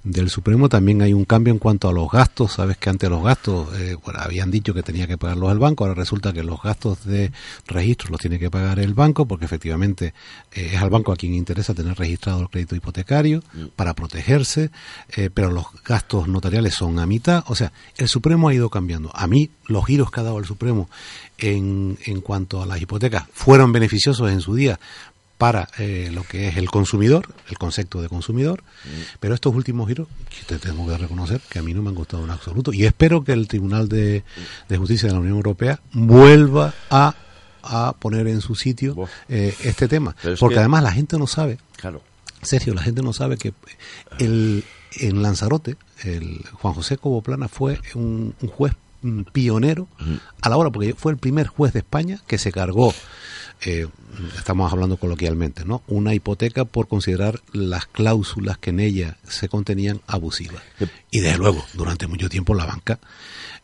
[0.04, 2.52] del Supremo, también hay un cambio en cuanto a los gastos.
[2.52, 5.84] Sabes que antes los gastos, eh, bueno, habían dicho que tenía que pagarlos el banco,
[5.84, 7.32] ahora resulta que los gastos de
[7.66, 10.12] registro los tiene que pagar el banco, porque efectivamente
[10.52, 13.42] eh, es al banco a quien interesa tener registrado el crédito hipotecario
[13.74, 14.70] para protegerse,
[15.16, 17.44] eh, pero los gastos notariales son a mitad.
[17.48, 19.10] O sea, el Supremo ha ido cambiando.
[19.14, 20.88] A mí, los giros que ha dado el Supremo
[21.38, 24.78] en, en cuanto a las hipotecas fueron beneficiosos en su día
[25.38, 28.62] para eh, lo que es el consumidor, el concepto de consumidor,
[29.20, 31.94] pero estos últimos giros, que te tengo que reconocer que a mí no me han
[31.94, 34.24] gustado en absoluto, y espero que el Tribunal de,
[34.68, 37.14] de Justicia de la Unión Europea vuelva a,
[37.62, 38.96] a poner en su sitio
[39.28, 42.02] eh, este tema, es porque que- además la gente no sabe, Claro.
[42.42, 43.52] Sergio, la gente no sabe que
[44.18, 44.64] el,
[45.00, 48.72] en Lanzarote, el Juan José Coboplana fue un, un juez
[49.02, 49.88] mm, pionero
[50.40, 52.94] a la hora, porque fue el primer juez de España que se cargó
[53.64, 53.86] eh,
[54.36, 55.82] estamos hablando coloquialmente, ¿no?
[55.88, 60.62] Una hipoteca por considerar las cláusulas que en ella se contenían abusivas.
[61.10, 62.98] Y desde luego, durante mucho tiempo la banca,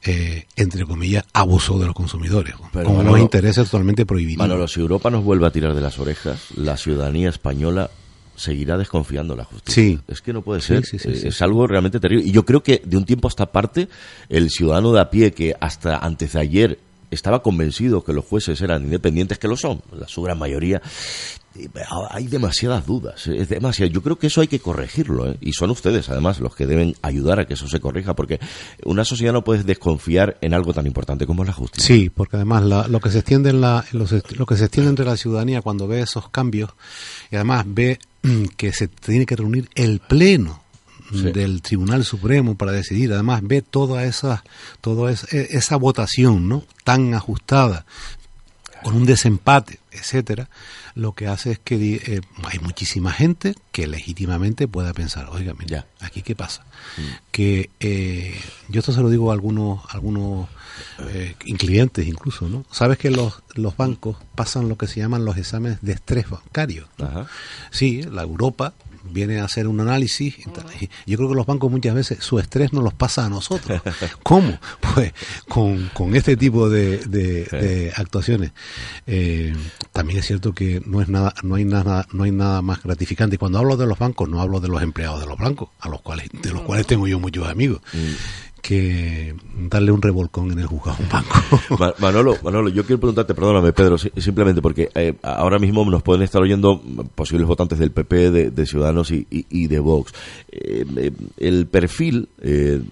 [0.05, 4.39] eh, entre comillas, abusó de los consumidores, con unos intereses totalmente prohibidos.
[4.39, 7.91] Manolo, si Europa nos vuelve a tirar de las orejas, la ciudadanía española
[8.35, 9.83] seguirá desconfiando la justicia.
[9.83, 10.01] Sí.
[10.09, 10.83] Es que no puede ser.
[10.93, 12.25] Eh, es algo realmente terrible.
[12.27, 13.89] Y yo creo que de un tiempo a esta parte,
[14.29, 16.79] el ciudadano de a pie que hasta antes de ayer
[17.13, 20.83] estaba convencido que los jueces eran independientes, que lo son, la su gran mayoría.
[22.11, 23.93] Hay demasiadas dudas, es demasiado.
[23.93, 25.37] Yo creo que eso hay que corregirlo, ¿eh?
[25.43, 28.41] y son ustedes, además, los que deben ayudar a que eso se corrija, porque
[28.85, 31.95] una sociedad no puede desconfiar en algo tan importante como es la justicia.
[31.95, 34.07] Sí, porque además lo que se extiende en la, lo
[34.47, 36.71] que se extiende entre la ciudadanía cuando ve esos cambios
[37.31, 37.99] y además ve
[38.57, 40.62] que se tiene que reunir el pleno
[41.13, 43.13] del Tribunal Supremo para decidir.
[43.13, 44.43] Además, ve toda esa,
[44.81, 46.65] toda esa, e, esa votación ¿no?
[46.85, 47.85] tan ajustada,
[48.83, 50.49] con un desempate, etcétera,
[50.95, 55.87] lo que hace es que eh, hay muchísima gente que legítimamente pueda pensar, oiga, mira,
[56.01, 56.65] aquí qué pasa.
[56.97, 57.03] Mm.
[57.31, 60.49] Que eh, yo esto se lo digo a algunos, algunos
[60.99, 62.65] eh, clientes incluso, ¿no?
[62.71, 66.89] Sabes que los, los bancos pasan lo que se llaman los exámenes de estrés bancario.
[67.71, 70.37] Sí, la Europa viene a hacer un análisis.
[71.07, 73.81] Yo creo que los bancos muchas veces su estrés nos los pasa a nosotros.
[74.23, 74.59] ¿Cómo?
[74.95, 75.13] Pues
[75.49, 78.53] con, con este tipo de, de, actuaciones.
[79.07, 79.55] Eh,
[79.93, 83.39] también es cierto que no es nada, no hay nada, no hay nada más gratificante.
[83.39, 86.03] Cuando hablo de los bancos, no hablo de los empleados de los bancos, a los
[86.03, 87.81] cuales, de los cuales tengo yo muchos amigos.
[87.93, 89.35] Mm que
[89.69, 91.95] darle un revolcón en el juzgado un banco.
[91.99, 96.41] Manolo, Manolo, yo quiero preguntarte, perdóname Pedro, simplemente porque eh, ahora mismo nos pueden estar
[96.41, 96.81] oyendo
[97.15, 100.15] posibles votantes del PP, de, Ciudadanos y, de Vox.
[100.51, 102.29] Eh, eh, el perfil,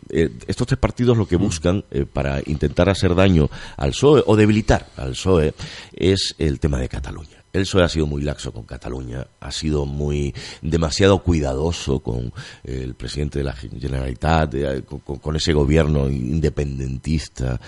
[0.08, 1.40] estos tres partidos lo que mm.
[1.40, 5.54] buscan para intentar hacer daño al PSOE o debilitar al PSOE
[5.92, 7.39] es el tema de Cataluña.
[7.52, 10.32] El PSOE ha sido muy laxo con Cataluña, ha sido muy
[10.62, 12.32] demasiado cuidadoso con
[12.62, 17.60] el presidente de la Generalitat, eh, con, ese gobierno independentista.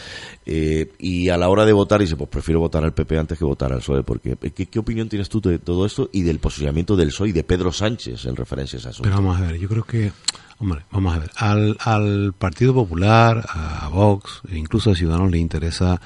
[0.47, 3.45] Eh, y a la hora de votar dice, pues prefiero votar al PP antes que
[3.45, 4.05] votar al PSOE.
[4.05, 7.33] Porque, eh, ¿qué, opinión tienes tú de todo esto y del posicionamiento del PSOE y
[7.33, 9.11] de Pedro Sánchez en referencia a ese asunto?
[9.11, 10.13] Pero vamos a ver, yo creo que,
[10.59, 15.39] hombre, vamos a ver, al, al Partido Popular, a Vox, e incluso a Ciudadanos le
[15.39, 16.01] interesa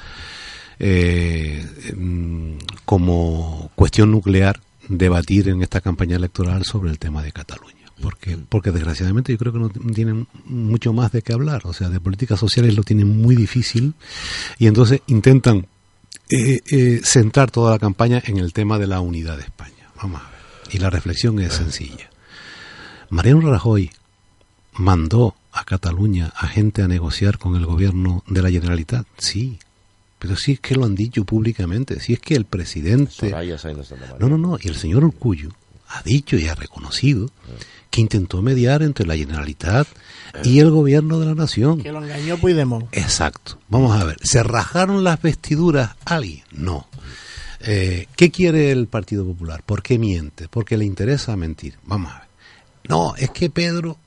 [0.79, 1.65] eh,
[1.97, 2.53] mm,
[2.85, 7.75] como cuestión nuclear debatir en esta campaña electoral sobre el tema de Cataluña.
[8.01, 11.63] Porque, porque desgraciadamente yo creo que no tienen mucho más de qué hablar.
[11.65, 13.95] O sea, de políticas sociales lo tienen muy difícil
[14.59, 15.67] y entonces intentan
[16.29, 19.91] eh, eh, centrar toda la campaña en el tema de la unidad de España.
[19.97, 20.75] Vamos a ver.
[20.75, 22.11] Y la reflexión es sencilla.
[23.09, 23.91] Mariano Rajoy
[24.75, 29.07] mandó a Cataluña a gente a negociar con el gobierno de la Generalitat.
[29.17, 29.59] Sí,
[30.19, 33.35] pero si es que lo han dicho públicamente, si es que el presidente...
[34.19, 35.51] No, no, no, y el señor Urcullo
[35.89, 37.31] ha dicho y ha reconocido
[37.91, 39.87] que intentó mediar entre la Generalitat
[40.43, 41.83] y el gobierno de la nación.
[41.83, 42.89] Que lo engañó Puigdemont.
[42.93, 43.59] Exacto.
[43.69, 46.45] Vamos a ver, ¿se rajaron las vestiduras alguien?
[46.51, 46.89] No.
[47.61, 49.63] Eh, ¿Qué quiere el Partido Popular?
[49.65, 50.49] ¿Por qué miente?
[50.49, 51.79] Porque le interesa mentir.
[51.85, 52.29] Vamos a ver.
[52.89, 53.99] No, es que Pedro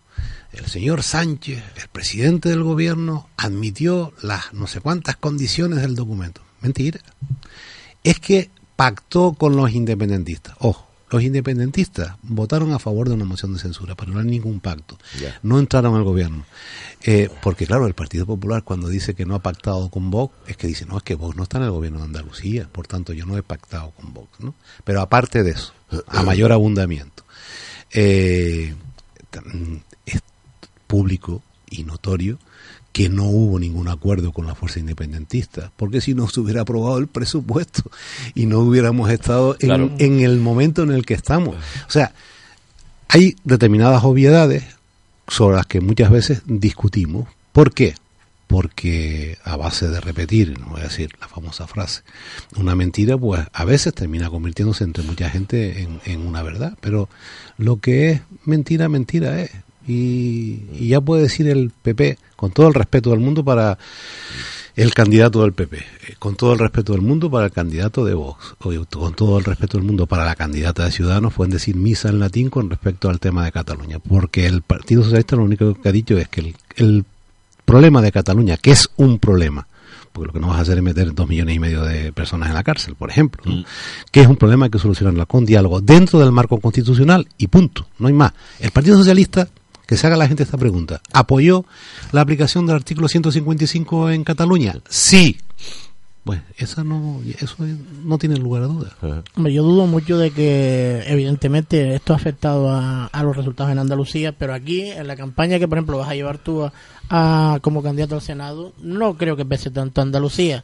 [0.54, 6.42] el señor Sánchez, el presidente del gobierno, admitió las no sé cuántas condiciones del documento.
[6.62, 7.00] Mentira.
[8.04, 10.56] Es que pactó con los independentistas.
[10.60, 14.60] Ojo, los independentistas votaron a favor de una moción de censura, pero no hay ningún
[14.60, 14.98] pacto.
[15.42, 16.46] No entraron al gobierno.
[17.04, 20.58] Eh, porque claro, el Partido Popular cuando dice que no ha pactado con Vox, es
[20.58, 23.14] que dice, no, es que Vox no está en el gobierno de Andalucía, por tanto
[23.14, 24.40] yo no he pactado con Vox.
[24.40, 24.54] ¿no?
[24.84, 25.74] Pero aparte de eso,
[26.08, 27.24] a mayor abundamiento.
[27.92, 28.76] Eh,
[30.90, 32.40] público y notorio
[32.92, 36.98] que no hubo ningún acuerdo con la fuerza independentista, porque si no se hubiera aprobado
[36.98, 37.84] el presupuesto
[38.34, 41.56] y no hubiéramos estado en, en, el momento en el que estamos.
[41.88, 42.14] O sea,
[43.08, 44.64] hay determinadas obviedades
[45.28, 47.28] sobre las que muchas veces discutimos.
[47.54, 47.94] ¿Por qué?
[48.48, 52.02] Porque a base de repetir, no voy a decir la famosa frase,
[52.58, 56.76] una mentira, pues a veces termina convirtiéndose entre mucha gente en, en una verdad.
[56.82, 57.08] Pero
[57.60, 59.52] lo que es mentira, mentira es
[59.88, 63.78] y, ya puede decir el PP, con todo el respeto del mundo para
[64.76, 65.84] el candidato del PP, eh,
[66.20, 69.44] con todo el respeto del mundo para el candidato de Vox, o con todo el
[69.44, 73.10] respeto del mundo para la candidata de Ciudadanos, pueden decir misa en latín con respecto
[73.10, 76.54] al tema de Cataluña, porque el Partido Socialista lo único que ha dicho es que
[76.78, 77.06] el,
[77.66, 79.68] problema de Cataluña, que es un problema,
[80.12, 82.50] porque lo que no vas a hacer es meter dos millones y medio de personas
[82.50, 83.64] en la cárcel, por ejemplo, mm.
[84.12, 88.08] que es un problema que solucionarlo con diálogo dentro del marco constitucional y punto, no
[88.08, 88.34] hay más.
[88.60, 89.50] El Partido Socialista
[89.90, 91.02] que se haga la gente esta pregunta.
[91.12, 91.66] ¿Apoyó
[92.12, 94.76] la aplicación del artículo 155 en Cataluña?
[94.88, 95.38] Sí.
[96.24, 97.56] Pues esa no, eso
[98.04, 98.94] no tiene lugar a dudas.
[99.36, 103.80] Hombre, Yo dudo mucho de que, evidentemente, esto ha afectado a, a los resultados en
[103.80, 106.74] Andalucía, pero aquí, en la campaña que, por ejemplo, vas a llevar tú a,
[107.10, 110.64] a- como candidato al Senado, no creo que pese tanto a Andalucía.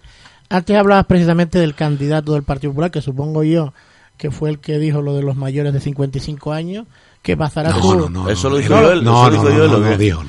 [0.49, 3.73] Antes hablabas precisamente del candidato del Partido Popular, que supongo yo
[4.17, 6.85] que fue el que dijo lo de los mayores de 55 años,
[7.25, 8.29] que pasará No, no, no.
[8.29, 9.03] Eso lo no, dijo no, yo él.
[9.03, 10.23] no, eso lo no, dijo no, yo él, no, ¿o no no dijo.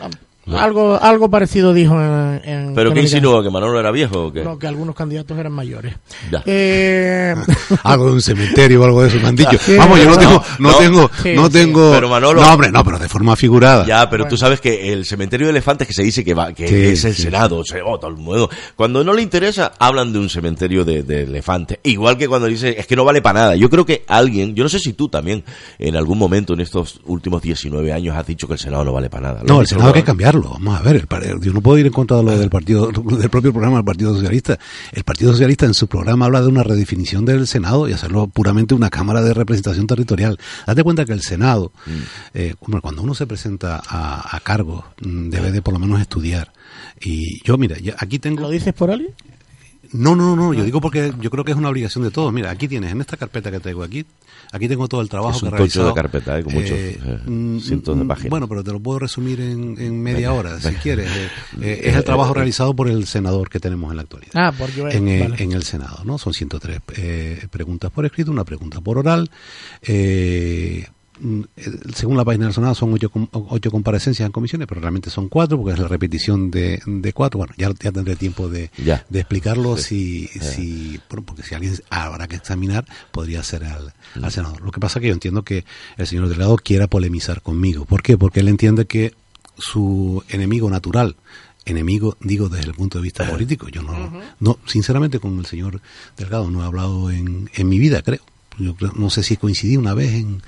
[0.00, 0.58] No, no.
[0.58, 2.40] Algo, algo parecido dijo en.
[2.44, 3.42] en ¿Pero qué insinuó?
[3.42, 4.44] ¿Que Manolo era viejo o qué?
[4.44, 5.94] No, que algunos candidatos eran mayores.
[6.30, 6.42] Ya.
[6.46, 7.34] Eh,
[7.82, 9.58] algo de un cementerio o algo de eso me han dicho.
[9.60, 10.78] Sí, Vamos, yo no no, tengo, no, no.
[10.78, 11.52] tengo, Sí, no sí.
[11.52, 11.90] tengo.
[11.92, 13.84] Pero Manolo- No, hombre, no, pero de forma figurada.
[13.86, 16.68] Ya, pero tú sabes que el cementerio de elefantes que se dice que va, que
[16.68, 17.22] Sí, es el sí.
[17.22, 18.48] Senado, se, oh, todo el mundo.
[18.76, 21.78] Cuando no le interesa, hablan de un cementerio de, de elefantes.
[21.82, 23.56] Igual que cuando dice, es que no vale para nada.
[23.56, 25.42] Yo creo que alguien, yo no sé si tú también,
[25.78, 29.10] en algún momento en estos últimos 19 años has dicho que el Senado no vale
[29.10, 29.40] para nada.
[29.42, 31.78] ¿Lo No, el Senado hay que alguna Vamos a ver, el, par- yo no puedo
[31.78, 34.58] ir en contra de lo del partido, del propio programa del Partido Socialista.
[34.92, 38.74] El Partido Socialista en su programa habla de una redefinición del Senado y hacerlo puramente
[38.74, 40.38] una Cámara de Representación Territorial.
[40.66, 41.90] Date cuenta que el Senado, Mm.
[42.34, 46.00] eh, hombre, cuando uno se presenta a, a cargo, mm, debe de por lo menos
[46.00, 46.52] estudiar.
[47.00, 48.42] Y yo, mira, ya- aquí tengo...
[48.42, 49.12] ¿Lo dices por alguien?
[49.96, 52.32] No, no, no, yo digo porque yo creo que es una obligación de todos.
[52.32, 54.04] Mira, aquí tienes, en esta carpeta que traigo aquí,
[54.52, 55.94] aquí tengo todo el trabajo Es un que he tocho de realizado.
[55.94, 56.44] carpeta, ¿eh?
[56.44, 58.30] con muchos, eh, mm, cientos de páginas.
[58.30, 61.08] Bueno, pero te lo puedo resumir en, en media Venga, hora, si quieres.
[61.10, 61.30] Eh,
[61.62, 64.32] eh, es el trabajo realizado por el senador que tenemos en la actualidad.
[64.34, 64.94] Ah, por Joel.
[64.94, 65.42] En el, Vale.
[65.42, 66.18] en el Senado, ¿no?
[66.18, 69.30] Son 103 eh, preguntas por escrito, una pregunta por oral.
[69.82, 70.86] Eh,
[71.94, 75.56] según la página del Senado son ocho, ocho comparecencias en comisiones, pero realmente son cuatro
[75.58, 77.38] porque es la repetición de, de cuatro.
[77.38, 79.04] Bueno, ya, ya tendré tiempo de, Ya.
[79.08, 84.24] de explicarlo si, si bueno, porque si alguien habrá que examinar, podría ser al, Mm.
[84.24, 84.60] al senador.
[84.62, 85.64] Lo que pasa es que yo entiendo que
[85.96, 87.84] el señor delegado quiera polemizar conmigo.
[87.84, 88.16] ¿Por qué?
[88.16, 89.14] Porque él entiende que
[89.58, 91.16] su enemigo natural,
[91.64, 95.80] enemigo digo desde el punto de vista político, yo no, no sinceramente con el señor
[96.16, 98.20] Delgado no he hablado en, en mi vida, creo.
[98.58, 100.42] Yo creo- no sé si coincidí una vez en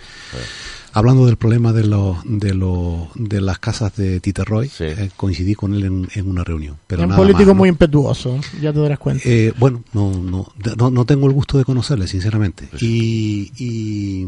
[0.93, 4.85] hablando del problema de los de los de las casas de Titerroy, Sí.
[4.85, 6.77] eh, coincidí con él en, en una reunión.
[6.87, 7.55] Pero Es un político más, ¿no?
[7.55, 9.23] muy impetuoso, ya te darás cuenta.
[9.27, 12.67] Eh, bueno, no, no, no, no tengo el gusto de conocerle, sinceramente.
[12.71, 14.27] Pues Y, y,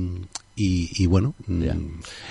[0.57, 1.63] y, y bueno, mm,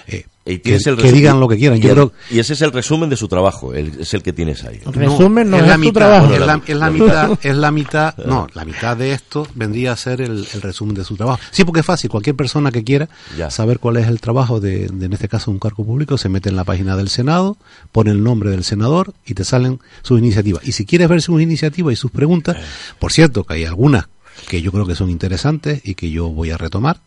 [0.07, 1.77] eh, Y que, el digan lo que quieran.
[1.77, 4.23] Y, Yo el- creo y ese es el resumen de su trabajo, el- es el
[4.23, 4.79] que tienes ahí.
[4.85, 6.33] Resumen, no, es, la tu mitad, trabajo.
[6.33, 9.91] Es la, es la La mitad, es la mitad, no, la mitad de esto vendría
[9.91, 11.39] a ser el, el resumen de su trabajo.
[11.51, 13.49] Sí, porque es fácil, cualquier persona que quiera Ya.
[13.49, 16.49] saber cuál es el trabajo de, de, en este caso, un cargo público, se mete
[16.49, 17.57] en la página del Senado,
[17.91, 20.67] pone el nombre del senador y te salen sus iniciativas.
[20.67, 22.57] Y si quieres ver sus iniciativas y sus preguntas,
[22.99, 24.07] por cierto, que hay algunas
[24.47, 27.01] que yo creo que son interesantes y que yo voy a retomar.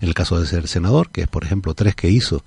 [0.00, 2.44] En el caso de ser senador, que es por ejemplo tres que hizo,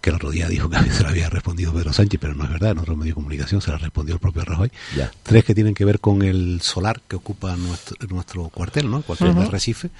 [0.00, 2.50] que el otro día dijo que se lo había respondido Pedro Sánchez, pero no es
[2.50, 4.70] verdad, en otro medio de comunicación se la respondió el propio Rajoy.
[4.96, 5.10] Ya.
[5.22, 8.98] Tres que tienen que ver con el solar que ocupa nuestro, nuestro cuartel, ¿no?
[8.98, 9.90] El cuartel de Recife.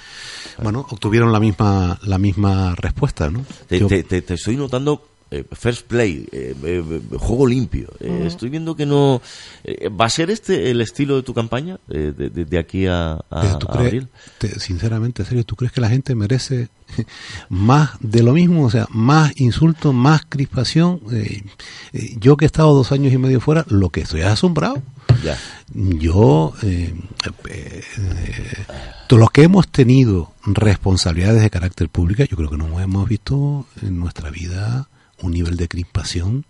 [0.63, 3.45] Bueno, obtuvieron la misma, la misma respuesta, ¿no?
[3.69, 7.89] Te, Yo- te- te- te estoy notando eh, first play, eh, eh, eh, juego limpio.
[8.01, 9.21] Eh, Estoy viendo que no...
[9.65, 12.87] eh, ¿Va a ser este el estilo de tu campaña eh, de, de- de aquí
[12.87, 14.09] a, a- tú a abril?
[14.39, 16.69] te- sinceramente, en serio, ¿tú crees que la gente merece
[17.49, 18.65] más de lo mismo?
[18.65, 21.01] O sea, más insultos, más crispación.
[21.13, 21.43] Eh,
[21.93, 24.83] eh, yo que he estado dos años y medio fuera, lo que estoy es asombrado.
[25.25, 25.39] Ya.
[25.73, 26.95] Yo, eh,
[27.49, 28.65] eh, eh,
[29.09, 33.67] todos los que hemos tenido responsabilidades de carácter público, yo creo que no hemos visto
[33.83, 34.89] en nuestra vida
[35.23, 36.45] un nivel de crispación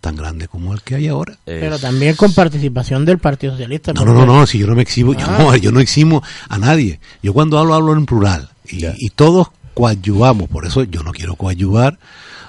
[0.00, 1.36] tan grande como el que hay ahora.
[1.44, 3.92] Pero también con participación del Partido Socialista.
[3.92, 5.36] No, no, no, no, si yo no me exhibo, yo, Ah.
[5.38, 7.00] no, yo no eximo a nadie.
[7.22, 8.48] Yo cuando hablo, hablo en plural.
[8.66, 11.98] Y, todos coadyuvamos, por eso yo no quiero coadyuvar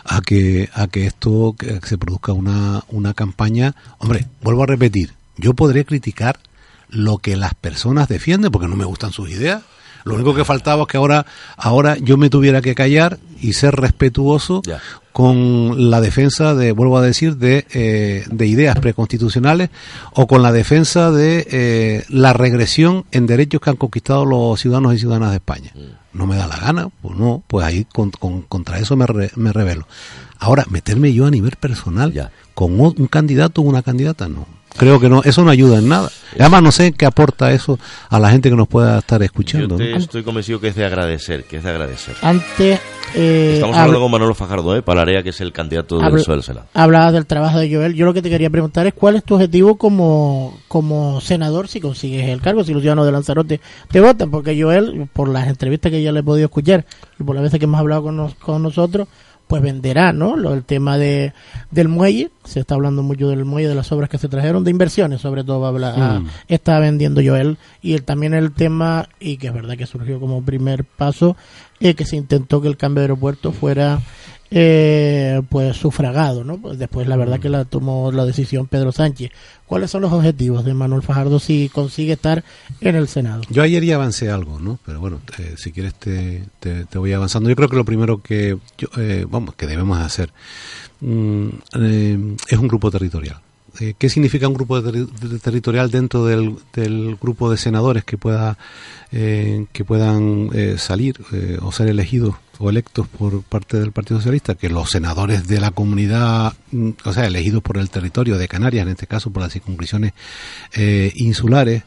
[0.06, 3.76] a que, a que esto, que se produzca una, una campaña.
[3.98, 6.40] Hombre, vuelvo a repetir, yo podré criticar
[6.90, 9.64] lo que las personas defienden, porque no me gustan sus ideas.
[10.04, 11.26] Lo único que faltaba es que ahora,
[11.58, 14.80] ahora yo me tuviera que callar y ser respetuoso Ya.
[15.12, 19.69] Con la defensa de, vuelvo a decir, de, eh, de ideas preconstitucionales
[20.13, 24.93] o con la defensa de eh, la regresión en derechos que han conquistado los ciudadanos
[24.95, 25.71] y ciudadanas de España.
[26.13, 29.31] No me da la gana, pues no, pues ahí con- con- contra eso me, re-
[29.36, 29.88] me revelo.
[30.40, 32.31] Ahora, meterme yo a nivel personal Ya.
[32.54, 34.46] con un candidato o una candidata, no.
[34.78, 36.10] Creo que no, eso no ayuda en nada.
[36.40, 37.78] Además, no sé qué aporta eso
[38.10, 39.76] a la gente que nos pueda estar Yo escuchando.
[39.76, 39.98] te ¿no?
[39.98, 42.15] estoy convencido que es de agradecer, que es de agradecer.
[42.22, 42.80] Antes.
[43.13, 44.82] eh, Estamos habl- hablando con Manolo Fajardo, ¿eh?
[44.82, 46.67] Palarea, que es el candidato PSOE del Senado.
[46.74, 47.94] Hablabas del trabajo de Joel.
[47.96, 51.82] Yo lo que te quería preguntar es cuál es tu objetivo como, como senador si
[51.82, 53.60] consigues el cargo, si los ciudadanos de Lanzarote
[53.92, 54.32] te votan.
[54.32, 56.86] Porque Joel, por las entrevistas que ya le he podido escuchar
[57.19, 59.10] y por las veces que hemos hablado con, nos- con nosotros,
[59.52, 60.37] pues venderá, ¿no?
[60.37, 61.33] Lo, el tema de,
[61.71, 64.71] del muelle, se está hablando mucho del muelle, de las obras que se trajeron, de
[64.71, 66.27] inversiones, sobre todo va a hablar, Mm.
[66.47, 70.41] está vendiendo Joel, y el, también el tema, y que es verdad que surgió como
[70.41, 71.35] primer paso,
[71.81, 73.99] eh, que se intentó que el cambio de aeropuerto fuera
[74.54, 76.58] eh, pues sufragado, ¿no?
[76.58, 79.31] Pues después la verdad que la tomó la decisión Pedro Sánchez.
[79.65, 82.43] ¿Cuáles son los objetivos de Manuel Fajardo si consigue estar
[82.81, 83.43] en el Senado?
[83.49, 84.77] Yo ayer ya avancé algo, ¿no?
[84.85, 87.49] Pero bueno, eh, si quieres te, te, te voy avanzando.
[87.49, 90.31] Yo creo que lo primero que, yo, eh, vamos, que debemos hacer
[90.99, 91.47] mm,
[91.79, 93.37] eh, es un grupo territorial.
[93.79, 95.06] Eh, ¿Qué significa un grupo de-
[95.39, 98.58] territorial dentro del, del grupo de senadores que pueda
[99.13, 101.15] eh, que puedan eh, salir
[101.62, 104.56] o ser elegidos o electos por parte del Partido Socialista?
[104.56, 108.84] Que los senadores de la comunidad, mm, o sea, elegidos por el territorio de Canarias,
[108.84, 110.14] en este caso por las circunscripciones
[110.74, 111.84] eh, insulares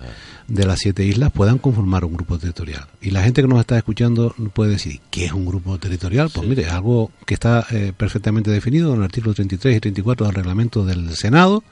[0.48, 2.86] de las siete islas, puedan conformar un grupo territorial.
[3.00, 6.30] Y la gente que nos está escuchando puede decir, ¿qué es un grupo territorial?
[6.32, 10.26] Pues mire, es algo que está eh, perfectamente definido en el artículo 33 y 34
[10.26, 11.64] del reglamento del Senado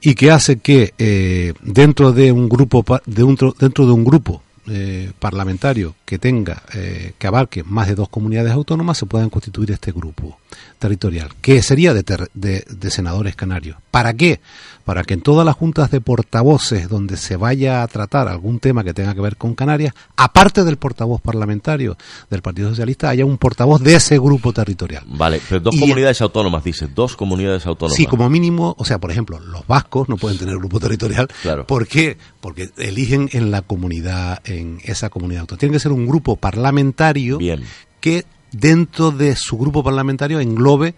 [0.00, 4.42] y que hace que eh, dentro de un grupo de un, dentro de un grupo
[4.70, 9.72] eh, parlamentario que tenga eh, que abarque más de dos comunidades autónomas se puedan constituir
[9.72, 10.39] este grupo
[10.78, 14.40] territorial que sería de, ter- de, de senadores canarios para qué
[14.84, 18.82] para que en todas las juntas de portavoces donde se vaya a tratar algún tema
[18.82, 21.96] que tenga que ver con Canarias aparte del portavoz parlamentario
[22.30, 26.20] del Partido Socialista haya un portavoz de ese grupo territorial Vale, pero dos Y- comunidades
[26.22, 27.96] autónomas, dice, dos comunidades autónomas.
[27.96, 31.28] Sí, como mínimo, o sea, por ejemplo, los vascos no pueden tener grupo territorial.
[31.42, 31.66] Claro.
[31.66, 32.16] ¿Por qué?
[32.40, 35.60] Porque eligen en la comunidad, en esa comunidad autónoma.
[35.60, 37.62] Tiene que ser un grupo parlamentario Bien.
[38.00, 40.94] que dentro de su grupo parlamentario englobe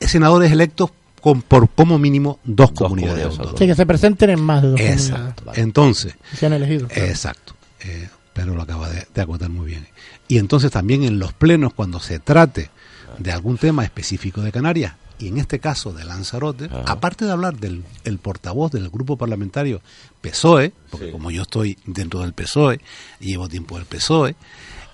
[0.00, 0.90] senadores electos
[1.20, 3.58] con, por como mínimo dos, Dos comunidades, comunidades autónomas.
[3.58, 5.14] Sí, que se presenten en más de dos Exacto.
[5.16, 5.44] comunidades.
[5.44, 5.60] Vale.
[5.62, 6.90] Entonces, Y sean elegidos.
[6.96, 7.54] Exacto.
[7.80, 9.86] Eh, Pedro lo acaba de, de acotar muy bien.
[10.28, 12.70] Y entonces también en los plenos, cuando se trate
[13.18, 16.84] de algún tema específico de Canarias, y en este caso de Lanzarote, Ajá.
[16.92, 19.82] aparte de hablar del el portavoz del grupo parlamentario
[20.22, 21.12] PSOE, porque Sí.
[21.12, 22.80] como yo estoy dentro del PSOE
[23.18, 24.34] llevo tiempo del PSOE,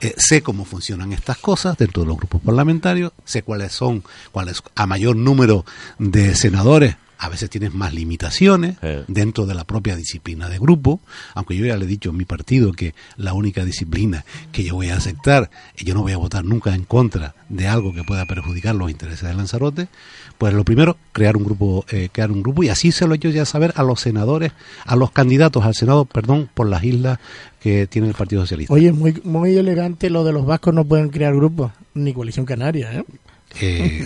[0.00, 4.62] eh, sé cómo funcionan estas cosas dentro de los grupos parlamentarios, sé cuáles son, cuáles
[4.74, 5.64] a mayor número
[5.98, 8.76] de senadores, a veces tienes más limitaciones
[9.08, 11.00] dentro de la propia disciplina de grupo,
[11.34, 14.74] aunque yo ya le he dicho en mi partido que la única disciplina que yo
[14.74, 18.04] voy a aceptar, y yo no voy a votar nunca en contra de algo que
[18.04, 19.88] pueda perjudicar los intereses de Lanzarote,
[20.38, 23.16] pues lo primero, crear un grupo, eh, crear un grupo y así se lo he
[23.16, 24.52] hecho ya saber a los senadores,
[24.84, 27.18] a los candidatos al Senado, perdón, por las islas
[27.60, 28.72] que tiene el Partido Socialista.
[28.72, 32.92] Oye, muy, muy elegante lo de los vascos no pueden crear grupos, ni coalición canaria,
[32.92, 33.04] ¿eh?
[33.60, 34.04] Eh,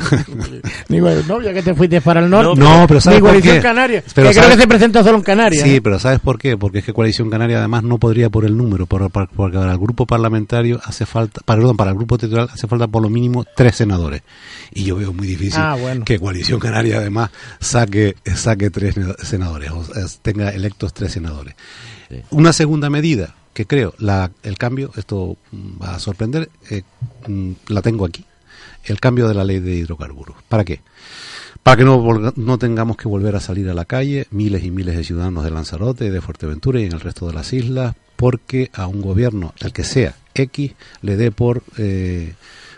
[0.89, 2.61] Ni coalición- no, ya que te fuiste para el norte.
[2.61, 3.63] No, pero ¿sabes Ni por coalición qué?
[3.63, 4.05] canaria.
[4.15, 5.63] Pero que creo que se presenta solo en Canarias.
[5.65, 5.81] Sí, ¿eh?
[5.83, 6.57] pero ¿sabes por qué?
[6.57, 9.73] Porque es que Coalición Canaria además no podría por el número, por- por- porque para
[9.73, 13.45] el grupo parlamentario hace falta, perdón, para el grupo territorial hace falta por lo mínimo
[13.57, 14.23] tres senadores.
[14.73, 16.05] Y yo veo muy difícil Ah, bueno.
[16.05, 17.31] que Coalición Canaria además
[17.61, 19.85] saque, saque tres senadores, o
[20.23, 21.55] tenga electos tres senadores.
[22.09, 22.17] Sí.
[22.31, 26.83] Una segunda medida que creo, la, el cambio, esto va a sorprender, eh,
[27.27, 28.25] mm, la tengo aquí,
[28.85, 30.37] el cambio de la ley de hidrocarburos.
[30.49, 30.81] ¿Para qué?
[31.63, 34.97] Para que no, no tengamos que volver a salir a la calle miles y miles
[34.97, 38.87] de ciudadanos de Lanzarote, de Fuerteventura y en el resto de las islas, porque a
[38.87, 40.73] un gobierno, el que sea X,
[41.03, 42.35] le dé por, eh,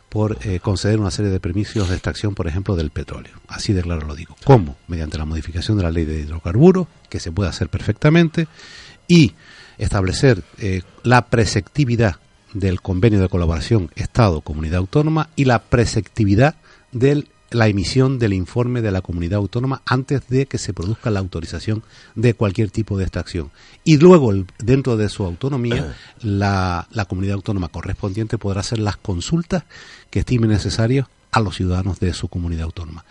[0.09, 3.33] por eh, conceder una serie de permisos de extracción, por ejemplo, del petróleo.
[3.49, 4.37] Así de claro lo digo.
[4.45, 4.77] ¿Cómo?
[4.89, 8.49] Mediante la modificación de la ley de hidrocarburos, que se puede hacer perfectamente,
[9.09, 9.35] y
[9.79, 12.17] establecer eh, la preceptividad
[12.55, 16.57] del convenio de colaboración Estado-Comunidad Autónoma y la preceptividad
[16.93, 21.21] de la emisión del informe de la comunidad autónoma antes de que se produzca la
[21.21, 21.83] autorización
[22.15, 23.51] de cualquier tipo de extracción.
[23.85, 28.97] Y luego, el- dentro de su autonomía, la, la comunidad autónoma correspondiente podrá hacer las
[28.97, 29.65] consultas
[30.11, 33.05] que estime necesarias a los ciudadanos de su comunidad autónoma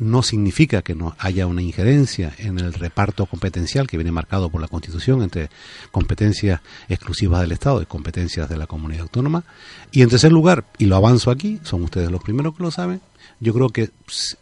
[0.00, 4.60] no significa que no haya una injerencia en el reparto competencial que viene marcado por
[4.60, 5.50] la Constitución entre
[5.92, 9.44] competencias exclusivas del Estado y competencias de la comunidad autónoma.
[9.92, 13.00] Y en tercer lugar, y lo avanzo aquí, son ustedes los primeros que lo saben,
[13.40, 13.90] yo creo que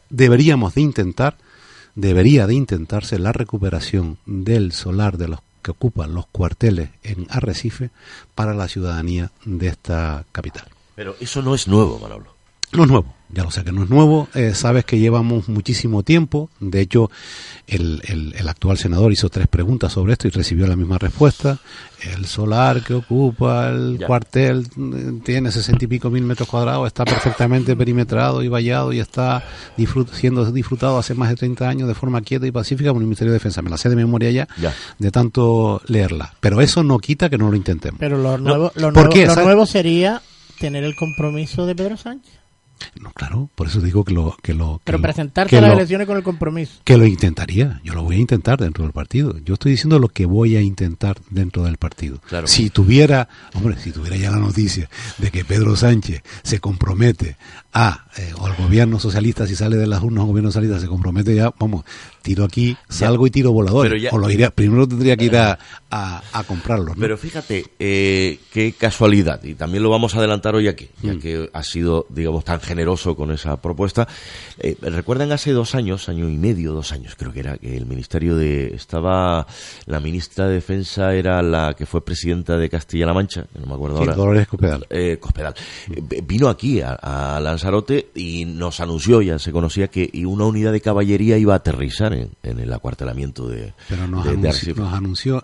[0.08, 1.36] deberíamos de intentar,
[1.94, 7.90] debería de intentarse la recuperación del solar de los que ocupan los cuarteles en Arrecife
[8.36, 10.68] para la ciudadanía de esta capital.
[10.94, 12.34] Pero eso no es nuevo, Manolo.
[12.72, 14.28] No es nuevo, ya lo sé que no es nuevo.
[14.34, 16.48] Eh, sabes que llevamos muchísimo tiempo.
[16.60, 17.10] De hecho,
[17.66, 21.58] el, el- el actual senador hizo tres preguntas sobre esto y recibió la misma respuesta.
[22.14, 24.06] El solar que ocupa el Ya.
[24.06, 29.00] cuartel eh, tiene sesenta y pico mil metros cuadrados, está perfectamente perimetrado y vallado y
[29.00, 29.42] está
[29.76, 33.06] disfrut- siendo disfrutado hace más de 30 años de forma quieta y pacífica por el
[33.06, 33.60] Ministerio de Defensa.
[33.62, 34.72] Me la sé de memoria ya, Ya.
[34.98, 36.34] de tanto leerla.
[36.40, 37.98] Pero eso no quita que no lo intentemos.
[37.98, 39.26] Pero lo nuevo, lo ¿por nuevo, qué?
[39.26, 40.22] lo nuevo sería
[40.60, 42.32] tener el compromiso de Pedro Sánchez.
[43.00, 45.02] No, claro, por eso digo que lo que lo Pero que
[45.50, 46.80] que a las lo- elecciones con el compromiso.
[46.84, 49.36] que lo intentaría, yo lo voy a intentar dentro del partido.
[49.44, 52.20] Yo estoy diciendo lo que voy a intentar dentro del partido.
[52.28, 52.46] Claro.
[52.46, 57.36] Si tuviera, hombre, si tuviera ya la noticia de que Pedro Sánchez se compromete
[57.72, 60.86] a, eh, o el gobierno socialista, si sale de las urnas un gobierno socialista, se
[60.88, 61.84] compromete ya, vamos,
[62.22, 63.84] tiro aquí, salgo y tiro volador.
[63.88, 65.58] Pero ya- o lo primero tendría que ir a,
[65.90, 66.94] a, a comprarlo.
[66.94, 67.00] ¿no?
[67.00, 71.18] Pero fíjate, eh, qué casualidad, y también lo vamos a adelantar hoy aquí, ya Mm.
[71.20, 74.06] que ha sido, digamos, tan generoso con esa propuesta.
[74.58, 77.86] Eh, Recuerdan hace dos años, año y medio, dos años creo que era, que el
[77.86, 78.74] Ministerio de...
[78.74, 79.46] Estaba,
[79.86, 83.96] la ministra de Defensa era la que fue presidenta de Castilla-La Mancha, no me acuerdo
[83.96, 84.14] Sí, ahora.
[84.14, 84.86] Dolores Cospedal.
[84.90, 85.54] eh, Cospedal.
[85.90, 90.72] Eh, vino aquí a, a Lanzarote y nos anunció, ya se conocía, que una unidad
[90.72, 94.74] de caballería iba a aterrizar en, en el acuartelamiento de, Pero nos, de- de anunció,
[94.76, 94.92] nos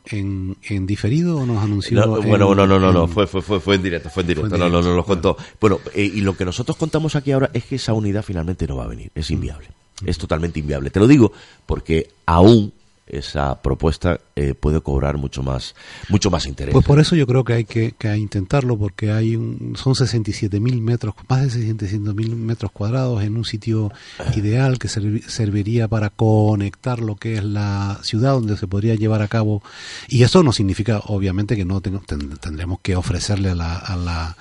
[0.06, 2.04] en, en diferido o nos anunció.
[2.06, 4.26] No, en- bueno, no, no, no, no, fue, fue, fue, fue en directo, fue en
[4.28, 5.36] directo, Fue no, no, no, directo, lo contó.
[5.60, 8.76] Bueno, eh, y lo que nosotros contamos aquí ahora es que esa unidad finalmente no
[8.76, 9.68] va a venir, es inviable,
[10.04, 10.90] es totalmente inviable.
[10.90, 11.32] Te lo digo
[11.66, 12.72] porque aún
[13.06, 15.74] esa propuesta eh, puede cobrar mucho más,
[16.08, 16.72] mucho más interés.
[16.72, 20.80] Pues por eso yo creo que hay que, que intentarlo, porque hay un, son 67.000
[20.80, 23.92] metros, más de 67.000 metros cuadrados en un sitio
[24.36, 29.20] ideal que servi- serviría para conectar lo que es la ciudad donde se podría llevar
[29.22, 29.62] a cabo.
[30.08, 32.00] Y eso no significa, obviamente, que no ten-
[32.40, 34.36] tendremos que ofrecerle a la, a la-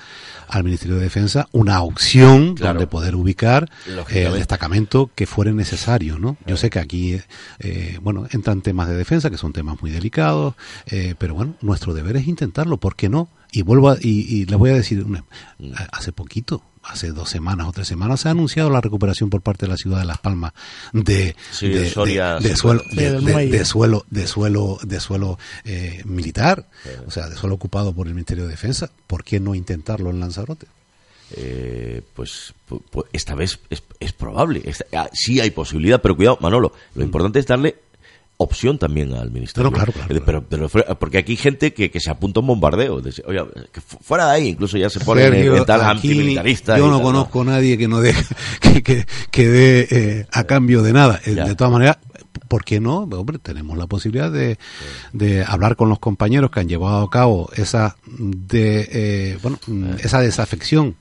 [0.48, 2.74] al Ministerio de Defensa una opción Claro.
[2.80, 3.70] donde poder ubicar
[4.10, 6.38] eh, el destacamento que fuere necesario, ¿no?
[6.46, 7.20] Yo sé que aquí,
[7.60, 10.56] eh, bueno, entran temas de defensa que son temas muy delicados,
[10.88, 13.30] eh, pero bueno, nuestro deber es intentarlo, ¿por qué no?
[13.56, 15.24] Y vuelvo a- y, y les voy a decir, una-
[15.92, 19.66] hace poquito, hace dos semanas o tres semanas, se ha anunciado la recuperación por parte
[19.68, 20.54] de la ciudad de Las Palmas
[20.92, 25.40] de, Sí, de, de Soria, de- de sí, suelo, de, suelo, de suelo, de suelo
[25.66, 26.68] eh, militar,
[27.08, 28.90] o sea, de suelo ocupado por el Ministerio de Defensa.
[29.08, 30.66] ¿Por qué no intentarlo en Lanzarote?
[31.36, 34.62] eh, pues, pu- pu- esta vez es, es probable.
[34.66, 37.76] Esta- ah, sí hay posibilidad, pero cuidado, Manolo, lo importante es darle
[38.44, 39.72] opción también al ministerio.
[39.72, 40.70] Pero claro, claro, Eh, pero- pero
[41.00, 43.02] porque aquí hay gente que, que se apunta a un bombardeo.
[43.02, 43.40] Dice, Oye,
[43.72, 46.78] que fu- fuera de ahí, incluso ya se ponen en, tal antimilitarista.
[46.78, 48.14] Yo no tal, conozco a nadie que no dé
[48.62, 51.20] que, que, que dé eh, a cambio de nada.
[51.26, 51.46] Eh, Ya.
[51.46, 51.98] De todas maneras,
[52.48, 53.00] ¿por qué no?
[53.00, 54.58] Hombre, tenemos la posibilidad de,
[55.14, 59.94] de hablar con los compañeros que han llevado a cabo esa de eh, bueno mm,
[60.04, 60.96] esa desafección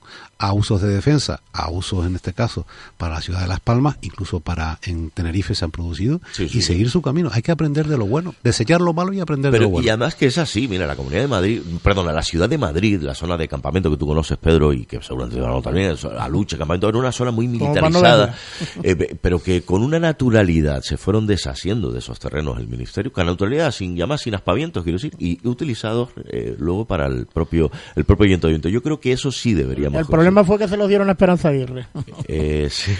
[0.45, 2.65] a usos de defensa, a usos en este caso
[2.97, 6.57] para la ciudad de Las Palmas, incluso para en Tenerife se han producido Sí, sí.
[6.57, 7.29] y seguir su camino.
[7.31, 9.85] Hay que aprender de lo bueno, desechar lo malo y aprender de Pero, lo bueno.
[9.85, 13.01] y además que es así, mira, la Comunidad de Madrid, perdona, la ciudad de Madrid,
[13.01, 16.27] la zona de campamento que tú conoces, Pedro, y que seguramente Manolo también, es- a
[16.27, 18.35] lucha, campamento, era una zona muy no militarizada,
[18.83, 23.13] eh, pe- pero que con una naturalidad se fueron deshaciendo de esos terrenos el Ministerio,
[23.13, 27.71] con naturalidad, sin llamar, sin aspavientos, quiero decir, y utilizados eh, luego para el propio
[27.95, 28.67] el propio ayuntamiento.
[28.67, 31.49] Yo creo que eso sí deberíamos El problema fue que se los dieron a Esperanza
[31.49, 31.85] Aguirre.
[32.27, 32.91] eh, sí.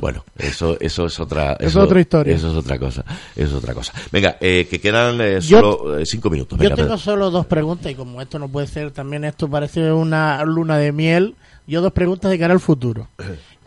[0.00, 1.54] Bueno, eso, eso es otra.
[1.54, 2.34] Es otra historia.
[2.34, 3.04] Eso es otra cosa.
[3.34, 3.92] Eso es otra cosa.
[4.12, 6.58] Venga, eh, que quedan eh, solo eh, cinco minutos.
[6.60, 10.44] Yo tengo solo dos preguntas y como esto no puede ser también esto parece una
[10.44, 11.34] luna de miel,
[11.66, 13.08] yo dos preguntas de cara al futuro.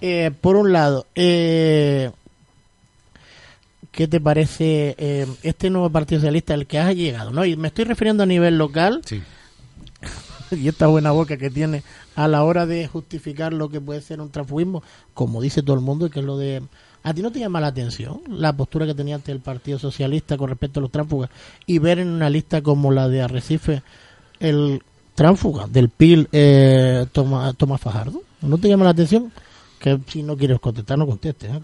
[0.02, 2.12] Eh, por un lado, eh,
[3.91, 7.32] ¿qué te parece este nuevo Partido Socialista al que has llegado?
[7.32, 7.46] ¿no?
[7.46, 9.22] Y me estoy refiriendo a nivel local Sí.
[10.62, 11.84] y esta buena boca que tiene
[12.16, 14.84] a la hora de justificar lo que puede ser un transfugismo,
[15.14, 16.62] como dice todo el mundo, que es lo de...
[17.06, 20.38] ¿A ti no te llama la atención la postura que tenía ante el Partido Socialista
[20.38, 21.30] con respecto a los tránsfugas
[21.66, 23.84] y ver en una lista como la de Arrecife
[24.39, 24.82] el
[25.16, 28.22] tránsfuga del PIL eh, Tomás, Fajardo?
[28.41, 29.32] ¿No te llama la atención?
[29.80, 31.51] Que si no quieres contestar, no contestes.
[31.51, 31.60] ¿eh?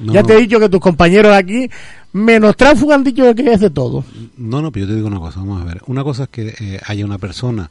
[0.00, 1.68] No, ya te he dicho que tus compañeros aquí,
[2.12, 4.04] menos tránsfuga, han dicho que es de todo.
[4.36, 5.82] No, no, pero yo te digo una cosa, vamos a ver.
[5.86, 7.70] Una cosa es que eh, haya una persona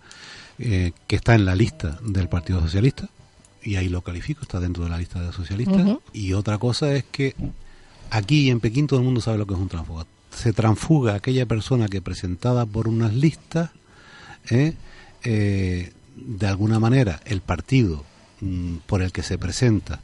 [0.66, 3.10] eh, que está en la lista del Partido Socialista,
[3.62, 7.04] y ahí lo califico, está dentro de la lista de socialistas, y otra cosa es
[7.04, 7.36] que
[8.10, 10.06] aquí en Pekín todo el mundo sabe lo que es un transfuga.
[10.32, 13.72] Se transfuga aquella persona que presentada por unas listas,
[14.50, 14.74] eh,
[15.24, 18.04] eh, de alguna manera el partido
[18.42, 20.02] mm, por el que se presenta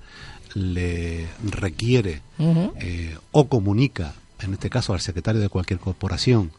[0.53, 6.51] le requiere eh, o comunica, en este caso al secretario de cualquier corporación,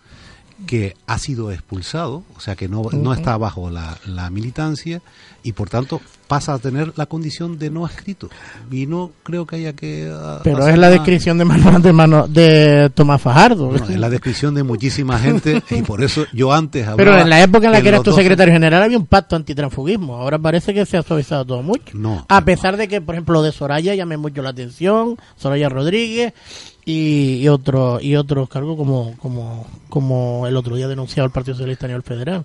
[0.66, 5.00] que ha sido expulsado, o sea que no, no está bajo la, la militancia
[5.42, 8.28] y por tanto pasa a tener la condición de no escrito.
[8.70, 10.08] Y no creo que haya que...
[10.14, 13.66] ah, Pero es la una- descripción de Manuel de, Mano- de Tomás Fajardo.
[13.68, 17.42] Bueno, es la descripción de muchísima gente y por eso yo antes Pero en la
[17.42, 20.16] época en la que eras tu secretario general había un pacto antitransfugismo.
[20.16, 21.82] Ahora parece que se ha suavizado todo mucho.
[21.94, 22.24] No.
[22.28, 26.32] A pesar de que, por ejemplo, lo de Soraya llame mucho la atención, Soraya Rodríguez
[26.84, 31.54] y, y otro, y otros cargos como, como, como el otro día denunciado el Partido
[31.54, 32.44] Socialista a nivel federal.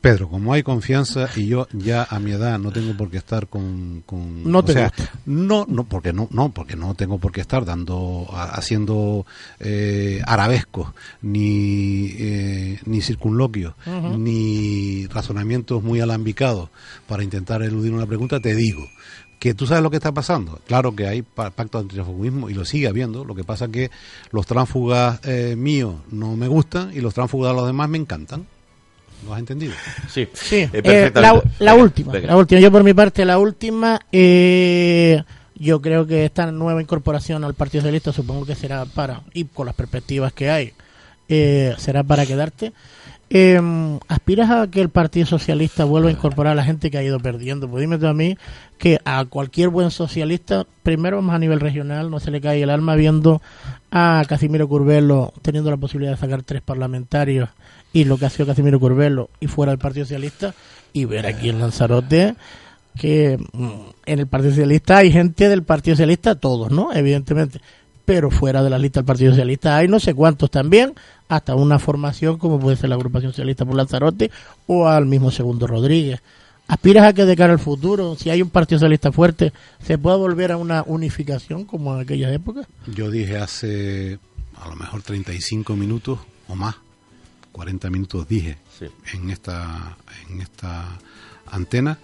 [0.00, 3.46] Pedro, como hay confianza y yo ya a mi edad no tengo por qué estar
[3.46, 5.12] con, con No te o sea, gusta.
[5.26, 9.24] no, no porque no, no porque no tengo por qué estar dando, haciendo
[9.60, 10.88] eh, arabescos
[11.22, 13.74] ni eh, ni circunloquios
[14.18, 16.70] ni razonamientos muy alambicados
[17.06, 18.40] para intentar eludir una pregunta.
[18.40, 18.82] Te digo
[19.42, 20.60] que tú sabes lo que está pasando.
[20.68, 23.24] Claro que hay pa- pacto antitransfugismo y lo sigue habiendo.
[23.24, 23.90] Lo que pasa que
[24.30, 28.46] los tránsfugas eh, míos no me gustan y los tránsfugas de los demás me encantan.
[29.26, 29.72] ¿Lo has entendido?
[30.08, 31.48] Sí, Sí, eh, eh, perfectamente.
[31.58, 32.28] la, la última, venga.
[32.28, 32.60] la última.
[32.60, 33.98] Yo por mi parte, la última.
[34.12, 35.20] eh,
[35.56, 39.66] yo creo que esta nueva incorporación al Partido Socialista supongo que será para, y con
[39.66, 40.72] las perspectivas que hay,
[41.28, 42.72] eh, será para quedarte.
[43.34, 43.58] Eh,
[44.08, 47.18] ¿Aspiras a que el Partido Socialista vuelva a incorporar a la gente que ha ido
[47.18, 47.66] perdiendo?
[47.66, 48.36] Pues dime tú a mí
[48.76, 52.68] que a cualquier buen socialista, primero vamos a nivel regional, no se le cae el
[52.68, 53.40] alma viendo
[53.90, 57.48] a Casimiro Curvelo teniendo la posibilidad de sacar tres parlamentarios
[57.94, 60.52] y lo que ha sido Casimiro Curvelo y fuera del Partido Socialista
[60.92, 62.34] y ver aquí en Lanzarote
[62.98, 63.70] que mm,
[64.04, 66.92] en el Partido Socialista hay gente del Partido Socialista, todos, ¿no?
[66.92, 67.62] Evidentemente,
[68.04, 70.94] pero fuera de la lista del Partido Socialista hay no sé cuántos también,
[71.28, 74.30] hasta una formación como puede ser la Agrupación Socialista por Lanzarote
[74.66, 76.20] o al mismo Segundo Rodríguez.
[76.68, 80.16] ¿Aspiras a que de cara al futuro, si hay un Partido Socialista fuerte, se pueda
[80.16, 82.66] volver a una unificación como en aquellas épocas?
[82.86, 84.18] Yo dije hace
[84.60, 86.76] a lo mejor 35 minutos o más,
[87.52, 88.86] 40 minutos dije Sí.
[89.14, 89.96] en esta
[90.30, 90.98] en esta
[91.46, 91.98] antena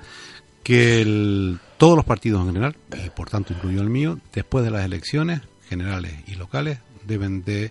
[0.63, 4.71] que el- todos los partidos en general y por tanto incluyo el mío después de
[4.71, 7.71] las elecciones generales y locales deben de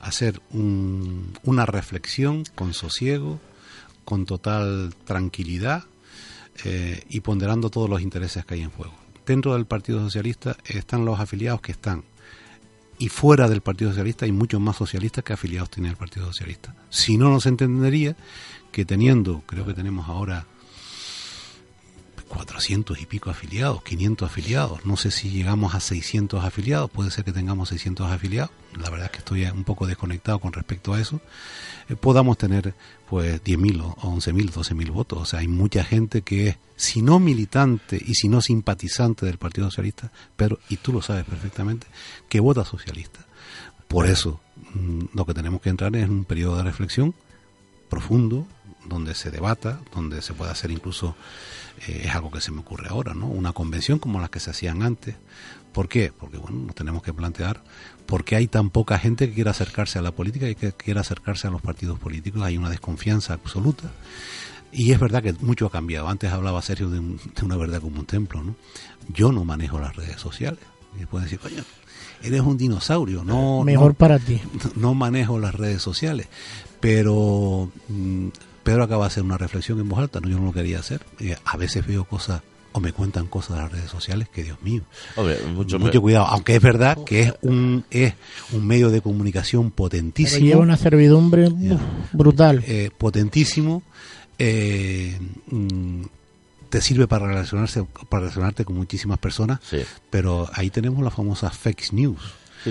[0.00, 3.40] hacer un- una reflexión con sosiego
[4.04, 5.84] con total tranquilidad
[6.64, 8.94] eh, y ponderando todos los intereses que hay en juego.
[9.26, 12.04] Dentro del Partido Socialista están los afiliados que están
[12.98, 16.74] y fuera del Partido Socialista hay muchos más socialistas que afiliados tiene el Partido Socialista.
[16.90, 18.16] Si no, no se entendería
[18.72, 20.46] que teniendo, creo que tenemos ahora
[22.28, 27.24] 400 y pico afiliados, 500 afiliados, no sé si llegamos a 600 afiliados, puede ser
[27.24, 31.00] que tengamos 600 afiliados, la verdad es que estoy un poco desconectado con respecto a
[31.00, 31.20] eso,
[31.88, 32.74] eh, podamos tener
[33.08, 37.18] pues 10.000 o 11.000, 12.000 votos, o sea, hay mucha gente que es, si no
[37.18, 41.86] militante y si no simpatizante del Partido Socialista, pero, y tú lo sabes perfectamente,
[42.28, 43.26] que vota socialista.
[43.88, 44.40] Por eso,
[44.74, 47.14] mm, lo que tenemos que entrar es un periodo de reflexión
[47.88, 48.46] profundo,
[48.84, 51.16] donde se debata, donde se puede hacer incluso,
[51.86, 53.26] eh, es algo que se me ocurre ahora, ¿no?
[53.26, 55.16] Una convención como las que se hacían antes.
[55.72, 56.12] ¿Por qué?
[56.18, 57.62] Porque, bueno, nos tenemos que plantear
[58.06, 61.02] por qué hay tan poca gente que quiera acercarse a la política y que quiera
[61.02, 62.42] acercarse a los partidos políticos.
[62.42, 63.90] Hay una desconfianza absoluta.
[64.72, 66.08] Y es verdad que mucho ha cambiado.
[66.08, 68.54] Antes hablaba Sergio de, un- de una verdad como un templo, ¿no?
[69.12, 70.60] Yo no manejo las redes sociales.
[71.00, 71.62] Y pueden decir, coño,
[72.22, 73.62] eres un dinosaurio, no...
[73.62, 74.40] Mejor no- para ti.
[74.76, 76.28] no manejo las redes sociales,
[76.80, 78.28] pero mm,
[78.68, 81.00] Pedro acaba de hacer una reflexión en voz alta, no yo no lo quería hacer.
[81.20, 82.42] Eh, a veces veo cosas
[82.72, 84.82] o me cuentan cosas de las redes sociales que Dios mío,
[85.16, 88.12] Hombre, mucho, mucho cuidado, aunque es verdad que es un es
[88.52, 91.48] un medio de comunicación Pero potentísimo, lleva una servidumbre
[92.12, 92.62] brutal.
[92.66, 93.82] eh, potentísimo,
[94.38, 95.18] eh,
[95.50, 96.02] mm,
[96.68, 99.78] te sirve para relacionarse para relacionarte con muchísimas personas, Sí,
[100.10, 102.20] pero ahí tenemos las famosas fake news.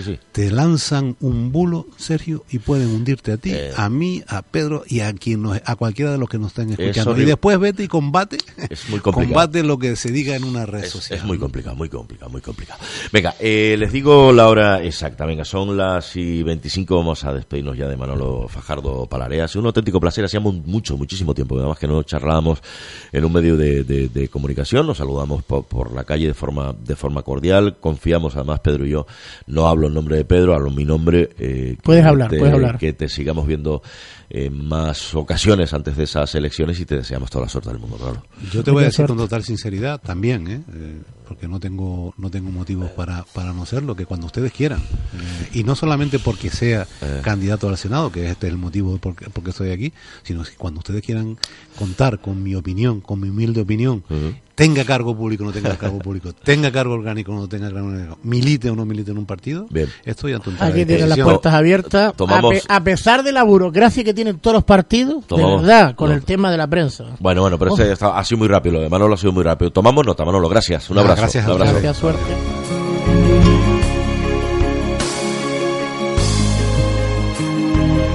[0.01, 0.19] Sí, sí.
[0.31, 3.71] te lanzan un bulo, Sergio, y pueden hundirte a ti, Eh.
[3.75, 6.71] a mí, a Pedro y a quien nos, a cualquiera de los que nos estén
[6.71, 7.19] Es escuchando.
[7.21, 8.37] Y después vete y combate,
[8.69, 9.33] Es muy complicado.
[9.33, 11.19] combate lo que se diga en una red Es, social.
[11.19, 12.79] es muy complicado, muy complicado, muy complicado.
[13.11, 15.25] Venga, eh, les digo la hora exacta.
[15.25, 16.95] Venga, son las y 25.
[16.95, 19.45] Vamos a despedirnos ya de Manolo Fajardo Palarea.
[19.45, 20.23] Ha sido un auténtico placer.
[20.25, 21.57] Hacíamos mucho, muchísimo tiempo.
[21.57, 22.59] Además que no charlábamos
[23.11, 24.85] en un medio de, de- de comunicación.
[24.87, 27.77] Nos saludamos por, por la calle de forma, de forma cordial.
[27.79, 29.05] Confiamos, además, Pedro y yo.
[29.47, 31.29] No hablo en nombre de Pedro, hablo en mi nombre.
[31.39, 32.77] eh, Puedes que hablar, te- puedes hablar.
[32.77, 33.81] Que te sigamos viendo
[34.29, 37.95] en más ocasiones antes de esas elecciones y te deseamos toda la suerte del mundo,
[37.97, 38.23] claro.
[38.51, 39.13] Yo te voy a decir suerte.
[39.13, 40.61] con total sinceridad también, ¿eh?
[40.73, 44.79] Eh, porque no tengo no tengo motivos para, para no serlo, que cuando ustedes quieran.
[44.79, 47.21] Eh, y no solamente porque sea Eh.
[47.23, 50.79] candidato al Senado, que este es el motivo por porque estoy aquí, sino que cuando
[50.79, 51.37] ustedes quieran
[51.77, 54.03] contar con mi opinión, con mi humilde opinión.
[54.57, 57.89] Tenga cargo público o no tenga cargo público, tenga cargo orgánico o no tenga cargo
[57.89, 59.87] orgánico, milite o no milite en un partido, Bien.
[60.03, 62.13] entera Aquí tienen las puertas abiertas.
[62.15, 65.67] Tomamos- A, pe- a pesar de la burocracia que tienen todos los partidos, Tomamos- de
[65.67, 66.15] verdad, con no.
[66.15, 67.05] el tema de la prensa.
[67.19, 67.77] Bueno, bueno, pero Oh.
[67.77, 68.73] este está- ha sido muy rápido.
[68.75, 69.69] Lo de Manolo ha sido muy rápido.
[69.71, 70.49] Tomamos nota, Manolo.
[70.49, 70.89] Gracias.
[70.89, 71.21] Un Nada, abrazo.
[71.21, 71.71] gracias un abrazo.
[71.73, 72.66] Gracias, suerte.